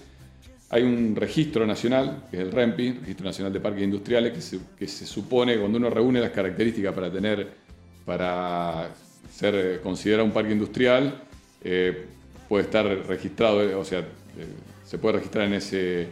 Hay 0.71 0.83
un 0.83 1.15
registro 1.15 1.67
nacional, 1.67 2.25
que 2.31 2.39
es 2.39 2.43
el 2.43 2.53
REMPI, 2.53 2.93
Registro 3.01 3.27
Nacional 3.27 3.53
de 3.53 3.61
Parques 3.61 3.85
Industriales, 3.85 4.33
que 4.33 4.41
se, 4.41 4.59
que 4.79 4.87
se 4.87 5.07
supone 5.07 5.59
cuando 5.59 5.79
uno 5.79 5.91
reúne 5.91 6.21
las 6.21 6.31
características 6.31 6.95
para 6.95 7.11
tener, 7.11 7.49
para 8.05 8.91
ser 9.31 9.55
eh, 9.55 9.81
considerado 9.83 10.25
un 10.25 10.33
parque 10.33 10.53
industrial, 10.53 11.23
eh, 11.63 12.07
puede 12.49 12.65
estar 12.65 12.87
registrado, 12.87 13.79
o 13.79 13.85
sea, 13.85 14.01
eh, 14.01 14.05
se 14.85 14.99
puede 14.99 15.17
registrar 15.17 15.47
en 15.47 15.55
ese... 15.55 16.09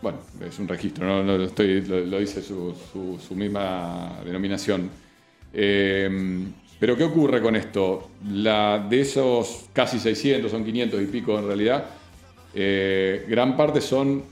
bueno, 0.00 0.18
es 0.46 0.58
un 0.58 0.68
registro, 0.68 1.06
no, 1.06 1.36
lo, 1.36 1.44
estoy, 1.44 1.82
lo, 1.82 2.18
dice 2.18 2.42
su, 2.42 2.74
misma 3.34 4.20
denominación. 4.24 4.90
pero 5.52 6.96
¿qué 6.96 7.04
ocurre 7.04 7.42
con 7.42 7.56
esto? 7.56 8.10
La, 8.30 8.78
de 8.88 9.00
esos 9.00 9.66
casi 9.72 9.98
600, 9.98 10.50
son 10.50 10.64
500 10.64 11.02
y 11.02 11.06
pico 11.06 11.38
en 11.38 11.46
realidad, 11.46 11.84
gran 13.28 13.56
parte 13.56 13.80
son 13.80 14.22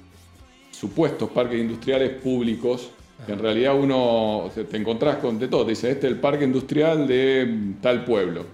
supuestos 0.70 1.30
parques 1.30 1.60
industriales 1.60 2.10
públicos 2.22 2.90
en 3.26 3.38
realidad 3.38 3.78
uno 3.78 4.50
te 4.70 4.76
encontrás 4.76 5.16
con 5.16 5.38
de 5.38 5.48
todo, 5.48 5.64
te 5.64 5.70
dice, 5.70 5.90
este 5.90 6.06
es 6.06 6.12
el 6.12 6.18
parque 6.20 6.44
industrial 6.44 7.06
de 7.06 7.74
tal 7.80 8.04
pueblo. 8.04 8.44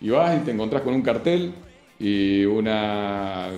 Y 0.00 0.10
vas 0.10 0.36
y 0.36 0.44
te 0.44 0.50
encontrás 0.52 0.82
con 0.82 0.94
un 0.94 1.02
cartel 1.02 1.52
y 1.98 2.44
una, 2.44 3.48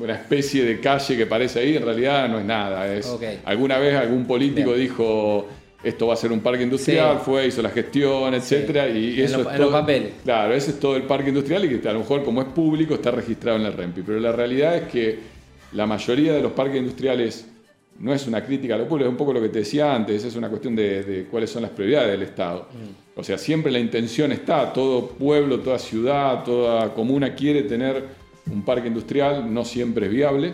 una, 0.00 0.14
especie 0.14 0.64
de 0.64 0.80
calle 0.80 1.16
que 1.16 1.26
parece 1.26 1.60
ahí, 1.60 1.76
en 1.76 1.84
realidad 1.84 2.28
no 2.28 2.38
es 2.38 2.44
nada. 2.44 2.92
Es, 2.92 3.14
Alguna 3.44 3.78
vez 3.78 3.94
algún 3.94 4.26
político 4.26 4.74
dijo, 4.74 5.46
esto 5.82 6.06
va 6.06 6.14
a 6.14 6.16
ser 6.16 6.32
un 6.32 6.40
parque 6.40 6.62
industrial, 6.62 7.20
fue, 7.20 7.46
hizo 7.46 7.62
la 7.62 7.70
gestión, 7.70 8.34
etcétera, 8.34 8.88
y 8.88 9.20
eso 9.20 9.48
es 9.48 9.56
todo, 9.56 9.86
Claro, 10.24 10.54
ese 10.54 10.70
es 10.70 10.80
todo 10.80 10.96
el 10.96 11.02
parque 11.02 11.28
industrial 11.28 11.64
y 11.66 11.78
que 11.78 11.88
a 11.88 11.92
lo 11.92 12.00
mejor 12.00 12.24
como 12.24 12.40
es 12.40 12.48
público 12.48 12.94
está 12.94 13.10
registrado 13.10 13.58
en 13.58 13.66
el 13.66 13.72
REMPI. 13.74 14.02
Pero 14.02 14.18
la 14.18 14.32
realidad 14.32 14.76
es 14.76 14.88
que 14.88 15.18
la 15.72 15.86
mayoría 15.86 16.32
de 16.32 16.42
los 16.42 16.52
parques 16.52 16.78
industriales 16.78 17.46
no 17.98 18.14
es 18.14 18.26
una 18.26 18.44
crítica 18.44 18.74
a 18.74 18.78
lo 18.78 18.86
público, 18.86 19.08
es 19.08 19.12
un 19.12 19.16
poco 19.16 19.32
lo 19.32 19.40
que 19.40 19.48
te 19.48 19.60
decía 19.60 19.94
antes, 19.94 20.24
es 20.24 20.36
una 20.36 20.48
cuestión 20.48 20.76
de, 20.76 21.26
cuáles 21.30 21.50
son 21.50 21.62
las 21.62 21.72
prioridades 21.72 22.12
del 22.12 22.22
Estado. 22.22 22.68
Mm. 22.72 23.18
O 23.20 23.24
sea, 23.24 23.36
siempre 23.36 23.72
la 23.72 23.80
intención 23.80 24.30
está, 24.30 24.72
todo 24.72 25.08
pueblo, 25.08 25.58
toda 25.60 25.78
ciudad, 25.78 26.44
toda 26.44 26.94
comuna 26.94 27.34
quiere 27.34 27.62
tener 27.62 28.04
un 28.50 28.62
parque 28.62 28.88
industrial, 28.88 29.52
no 29.52 29.64
siempre 29.64 30.06
es 30.06 30.12
viable, 30.12 30.52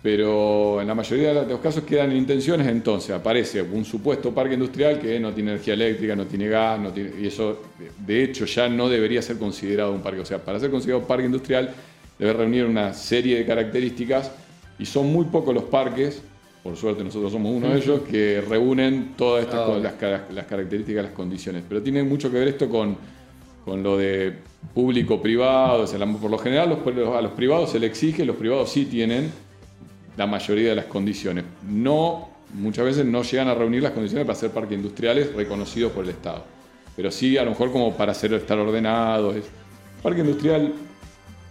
pero 0.00 0.80
en 0.80 0.86
la 0.86 0.94
mayoría 0.94 1.34
de 1.34 1.46
los 1.46 1.60
casos 1.60 1.82
quedan 1.82 2.16
intenciones, 2.16 2.68
entonces 2.68 3.10
aparece 3.10 3.60
un 3.62 3.84
supuesto 3.84 4.32
parque 4.32 4.54
industrial 4.54 5.00
que 5.00 5.18
no 5.18 5.32
tiene 5.32 5.50
energía 5.50 5.74
eléctrica, 5.74 6.14
no 6.14 6.26
tiene 6.26 6.48
gas, 6.48 6.78
no 6.78 6.92
tiene, 6.92 7.10
y 7.20 7.26
eso 7.26 7.62
de 8.06 8.22
hecho 8.22 8.44
ya 8.44 8.68
no 8.68 8.88
debería 8.88 9.20
ser 9.20 9.38
considerado 9.38 9.92
un 9.92 10.00
parque. 10.00 10.20
O 10.20 10.24
sea, 10.24 10.38
para 10.38 10.60
ser 10.60 10.70
considerado 10.70 11.00
un 11.02 11.08
parque 11.08 11.26
industrial 11.26 11.74
debe 12.16 12.32
reunir 12.32 12.64
una 12.64 12.94
serie 12.94 13.38
de 13.38 13.44
características 13.44 14.30
y 14.78 14.86
son 14.86 15.12
muy 15.12 15.24
pocos 15.26 15.52
los 15.52 15.64
parques 15.64 16.22
por 16.68 16.76
suerte 16.76 17.02
nosotros 17.02 17.32
somos 17.32 17.50
uno 17.50 17.70
de 17.70 17.78
ellos, 17.78 18.02
que 18.02 18.42
reúnen 18.46 19.14
todas 19.16 19.44
estas 19.44 19.60
ah, 19.60 19.78
las, 19.78 19.94
las, 20.30 20.44
características, 20.44 21.02
las 21.02 21.12
condiciones. 21.14 21.62
Pero 21.66 21.82
tiene 21.82 22.02
mucho 22.02 22.30
que 22.30 22.38
ver 22.38 22.48
esto 22.48 22.68
con, 22.68 22.94
con 23.64 23.82
lo 23.82 23.96
de 23.96 24.34
público-privado. 24.74 25.86
por 26.20 26.30
lo 26.30 26.36
general 26.36 26.78
a 27.16 27.22
los 27.22 27.32
privados 27.32 27.70
se 27.70 27.80
le 27.80 27.86
exige, 27.86 28.22
los 28.26 28.36
privados 28.36 28.70
sí 28.70 28.84
tienen 28.84 29.30
la 30.18 30.26
mayoría 30.26 30.68
de 30.68 30.76
las 30.76 30.84
condiciones. 30.84 31.44
No, 31.66 32.28
muchas 32.52 32.84
veces 32.84 33.06
no 33.06 33.22
llegan 33.22 33.48
a 33.48 33.54
reunir 33.54 33.82
las 33.82 33.92
condiciones 33.92 34.26
para 34.26 34.36
hacer 34.36 34.50
parques 34.50 34.76
industriales 34.76 35.32
reconocidos 35.32 35.92
por 35.92 36.04
el 36.04 36.10
Estado. 36.10 36.44
Pero 36.94 37.10
sí, 37.10 37.38
a 37.38 37.44
lo 37.44 37.50
mejor 37.52 37.72
como 37.72 37.94
para 37.96 38.12
hacer, 38.12 38.34
estar 38.34 38.58
ordenados. 38.58 39.36
Parque 40.02 40.20
industrial 40.20 40.74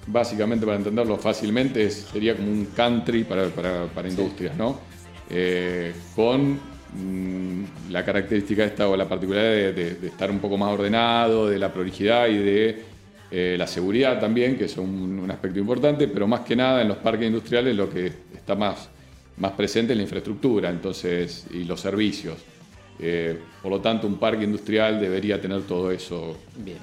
básicamente 0.05 0.63
para 0.63 0.77
entenderlo 0.77 1.17
fácilmente, 1.17 1.89
sería 1.89 2.35
como 2.35 2.51
un 2.51 2.65
country 2.75 3.23
para, 3.23 3.47
para 3.49 4.07
industrias, 4.07 4.55
¿no? 4.55 4.96
Eh, 5.29 5.93
con 6.15 6.53
mm, 6.53 7.91
la 7.91 8.05
característica 8.05 8.63
esta 8.63 8.87
o 8.87 8.95
la 8.95 9.07
particularidad 9.07 9.73
de, 9.73 10.07
estar 10.07 10.31
un 10.31 10.39
poco 10.39 10.57
más 10.57 10.71
ordenado, 10.71 11.49
de 11.49 11.59
la 11.59 11.71
prolijidad 11.71 12.27
y 12.27 12.37
de 12.37 12.81
eh, 13.29 13.55
la 13.57 13.67
seguridad 13.67 14.19
también, 14.19 14.57
que 14.57 14.65
es 14.65 14.77
un, 14.77 15.27
aspecto 15.29 15.59
importante, 15.59 16.07
pero 16.07 16.27
más 16.27 16.41
que 16.41 16.55
nada 16.55 16.81
en 16.81 16.87
los 16.87 16.97
parques 16.97 17.27
industriales 17.27 17.75
lo 17.75 17.89
que 17.89 18.07
está 18.33 18.55
más, 18.55 18.89
más 19.37 19.51
presente 19.51 19.91
es 19.93 19.97
la 19.97 20.03
infraestructura 20.03 20.69
entonces, 20.69 21.45
y 21.51 21.65
los 21.65 21.81
servicios. 21.81 22.37
Eh, 22.99 23.37
por 23.61 23.71
lo 23.71 23.81
tanto, 23.81 24.07
un 24.07 24.17
parque 24.17 24.45
industrial 24.45 24.99
debería 24.99 25.41
tener 25.41 25.63
todo 25.63 25.91
eso 25.91 26.37
bien. 26.55 26.79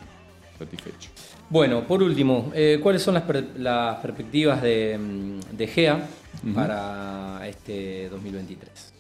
satisfecho. 0.59 1.11
Bueno, 1.49 1.85
por 1.87 2.03
último, 2.03 2.53
¿cuáles 2.83 3.03
son 3.03 3.15
las, 3.15 3.97
perspectivas 4.01 4.63
de, 4.63 4.99
mm, 4.99 5.57
de 5.57 5.67
GEA 5.67 6.09
para 6.53 7.47
este 7.49 8.09
2023? 8.09 8.93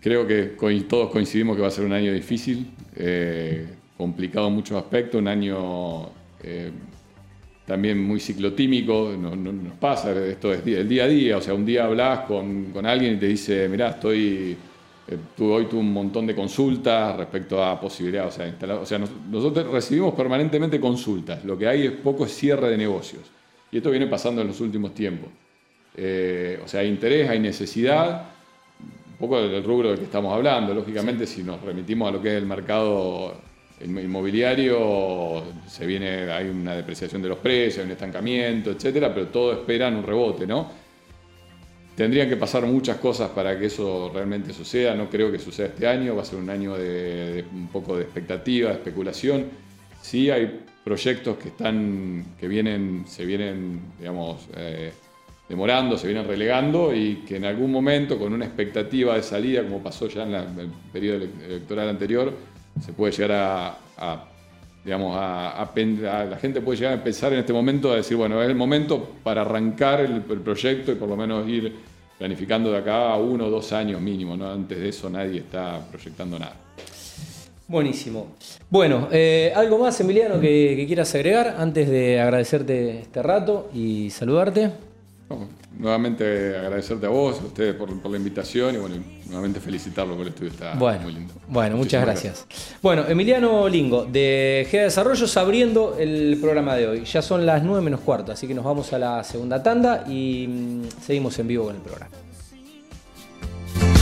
Creo 0.00 0.26
que 0.26 0.54
todos 0.86 1.10
coincidimos 1.10 1.56
que 1.56 1.62
va 1.62 1.68
a 1.68 1.70
ser 1.70 1.86
un 1.86 1.94
año 1.94 2.12
difícil, 2.12 2.70
eh, 2.94 3.66
complicado 3.96 4.48
en 4.48 4.54
muchos 4.54 4.76
aspectos, 4.76 5.18
un 5.18 5.28
año 5.28 6.10
eh, 6.42 6.70
también 7.64 8.04
muy 8.04 8.20
ciclotímico, 8.20 9.14
no, 9.18 9.34
nos 9.34 9.72
pasa, 9.78 10.12
esto 10.26 10.52
es 10.52 10.66
el 10.66 10.86
día 10.86 11.04
a 11.04 11.08
día, 11.08 11.38
o 11.38 11.40
sea, 11.40 11.54
un 11.54 11.64
día 11.64 11.86
hablas 11.86 12.20
con, 12.20 12.70
alguien 12.84 13.14
y 13.14 13.16
te 13.16 13.26
dice, 13.28 13.68
mirá, 13.68 13.90
estoy... 13.90 14.56
Eh, 15.06 15.42
hoy 15.42 15.66
tuve 15.66 15.80
un 15.80 15.92
montón 15.92 16.26
de 16.26 16.34
consultas 16.34 17.16
respecto 17.16 17.62
a 17.62 17.78
posibilidades, 17.80 18.34
o 18.34 18.36
sea, 18.36 18.78
o 18.80 18.86
sea 18.86 18.98
nosotros 18.98 19.70
recibimos 19.70 20.14
permanentemente 20.14 20.78
consultas, 20.78 21.44
lo 21.44 21.56
que 21.56 21.66
hay 21.66 21.86
es 21.86 21.92
poco 21.92 22.26
cierre 22.26 22.68
de 22.68 22.76
negocios. 22.76 23.22
Y 23.72 23.78
esto 23.78 23.90
viene 23.90 24.06
pasando 24.06 24.42
en 24.42 24.48
los 24.48 24.60
últimos 24.60 24.94
tiempos. 24.94 25.30
Eh, 25.96 26.60
o 26.64 26.68
sea, 26.68 26.80
hay 26.80 26.88
interés, 26.88 27.28
hay 27.28 27.38
necesidad, 27.38 28.26
un 28.80 29.16
poco 29.18 29.40
del 29.40 29.62
rubro 29.62 29.90
del 29.90 29.98
que 29.98 30.04
estamos 30.04 30.32
hablando. 30.34 30.74
Lógicamente, 30.74 31.26
si 31.26 31.42
nos 31.42 31.60
remitimos 31.62 32.08
a 32.08 32.12
lo 32.12 32.22
que 32.22 32.30
es 32.30 32.34
el 32.34 32.46
mercado 32.46 33.34
inmobiliario, 33.80 35.42
se 35.66 35.86
viene, 35.86 36.30
hay 36.30 36.48
una 36.48 36.74
depreciación 36.74 37.22
de 37.22 37.28
los 37.28 37.38
precios, 37.38 37.78
hay 37.78 37.86
un 37.86 37.92
estancamiento, 37.92 38.70
etcétera, 38.70 39.12
pero 39.12 39.28
todo 39.28 39.52
esperan 39.52 39.96
un 39.96 40.04
rebote, 40.04 40.46
¿no? 40.46 40.84
Tendrían 41.96 42.28
que 42.28 42.36
pasar 42.36 42.66
muchas 42.66 42.96
cosas 42.96 43.30
para 43.30 43.56
que 43.56 43.66
eso 43.66 44.10
realmente 44.12 44.52
suceda. 44.52 44.96
No 44.96 45.08
creo 45.08 45.30
que 45.30 45.38
suceda 45.38 45.68
este 45.68 45.86
año. 45.86 46.16
Va 46.16 46.22
a 46.22 46.24
ser 46.24 46.40
un 46.40 46.50
año 46.50 46.76
de, 46.76 47.44
un 47.52 47.68
poco 47.68 47.96
de 47.96 48.02
expectativa, 48.02 48.70
de 48.70 48.74
especulación. 48.74 49.44
Sí 50.02 50.28
hay 50.28 50.60
proyectos 50.82 51.38
que 51.38 51.48
están, 51.48 52.34
que 52.38 52.48
vienen, 52.48 53.04
se 53.06 53.24
vienen, 53.24 53.80
digamos, 54.00 54.48
eh, 54.56 54.92
demorando, 55.48 55.98
se 55.98 56.06
vienen 56.06 56.26
relegando 56.26 56.94
y 56.94 57.16
que 57.26 57.36
en 57.36 57.44
algún 57.44 57.70
momento, 57.70 58.18
con 58.18 58.32
una 58.32 58.46
expectativa 58.46 59.14
de 59.14 59.22
salida, 59.22 59.62
como 59.62 59.82
pasó 59.82 60.08
ya 60.08 60.22
en, 60.22 60.34
el 60.34 60.70
periodo 60.92 61.26
electoral 61.46 61.88
anterior, 61.88 62.32
se 62.84 62.92
puede 62.92 63.12
llegar 63.12 63.76
a, 63.98 64.24
digamos, 64.84 65.16
a, 65.18 65.70
la 66.30 66.36
gente 66.38 66.60
puede 66.60 66.78
llegar 66.78 66.94
a 66.94 66.96
empezar 66.96 67.32
en 67.32 67.40
este 67.40 67.52
momento 67.52 67.92
a 67.92 67.96
decir, 67.96 68.16
bueno, 68.16 68.42
es 68.42 68.48
el 68.48 68.56
momento 68.56 69.16
para 69.22 69.42
arrancar 69.42 70.00
el, 70.00 70.22
proyecto 70.22 70.92
y 70.92 70.94
por 70.94 71.08
lo 71.08 71.16
menos 71.16 71.48
ir 71.48 71.72
planificando 72.18 72.72
de 72.72 72.78
acá 72.78 73.12
a 73.12 73.16
uno 73.16 73.46
o 73.46 73.50
dos 73.50 73.72
años 73.72 74.00
mínimo, 74.00 74.36
¿no? 74.36 74.50
Antes 74.50 74.78
de 74.78 74.88
eso 74.88 75.10
nadie 75.10 75.40
está 75.40 75.80
proyectando 75.90 76.38
nada. 76.38 76.56
Buenísimo. 77.66 78.34
Bueno, 78.68 79.08
eh, 79.10 79.52
¿algo 79.54 79.78
más, 79.78 79.98
Emiliano, 80.00 80.38
que, 80.38 80.74
que 80.76 80.86
quieras 80.86 81.14
agregar 81.14 81.56
antes 81.58 81.88
de 81.88 82.20
agradecerte 82.20 83.00
este 83.00 83.22
rato 83.22 83.70
y 83.72 84.10
saludarte? 84.10 84.70
Nuevamente 85.78 86.56
agradecerte 86.56 87.06
a 87.06 87.08
vos, 87.08 87.40
a 87.40 87.44
ustedes 87.44 87.74
por, 87.74 88.10
la 88.10 88.16
invitación 88.16 88.74
y 88.74 88.78
bueno, 88.78 88.96
nuevamente 89.26 89.60
felicitarlo 89.60 90.14
por 90.14 90.22
el 90.22 90.28
estudio, 90.28 90.50
está 90.52 90.74
muy 90.74 91.12
lindo. 91.12 91.34
Bueno, 91.48 91.76
muchas 91.76 92.02
gracias. 92.02 92.46
Bueno, 92.82 93.04
Emiliano 93.06 93.68
Lingo, 93.68 94.04
de 94.04 94.66
GEA 94.70 94.84
Desarrollos, 94.84 95.36
abriendo 95.36 95.96
el 95.98 96.38
programa 96.40 96.76
de 96.76 96.88
hoy. 96.88 97.04
Ya 97.04 97.22
son 97.22 97.44
las 97.44 97.62
9 97.62 97.82
menos 97.82 98.00
cuarto, 98.00 98.32
así 98.32 98.46
que 98.46 98.54
nos 98.54 98.64
vamos 98.64 98.92
a 98.92 98.98
la 98.98 99.24
segunda 99.24 99.62
tanda 99.62 100.04
y 100.08 100.46
mm, 100.48 100.82
seguimos 101.02 101.38
en 101.38 101.48
vivo 101.48 101.64
con 101.64 101.76
el 101.76 101.82
programa. 101.82 102.23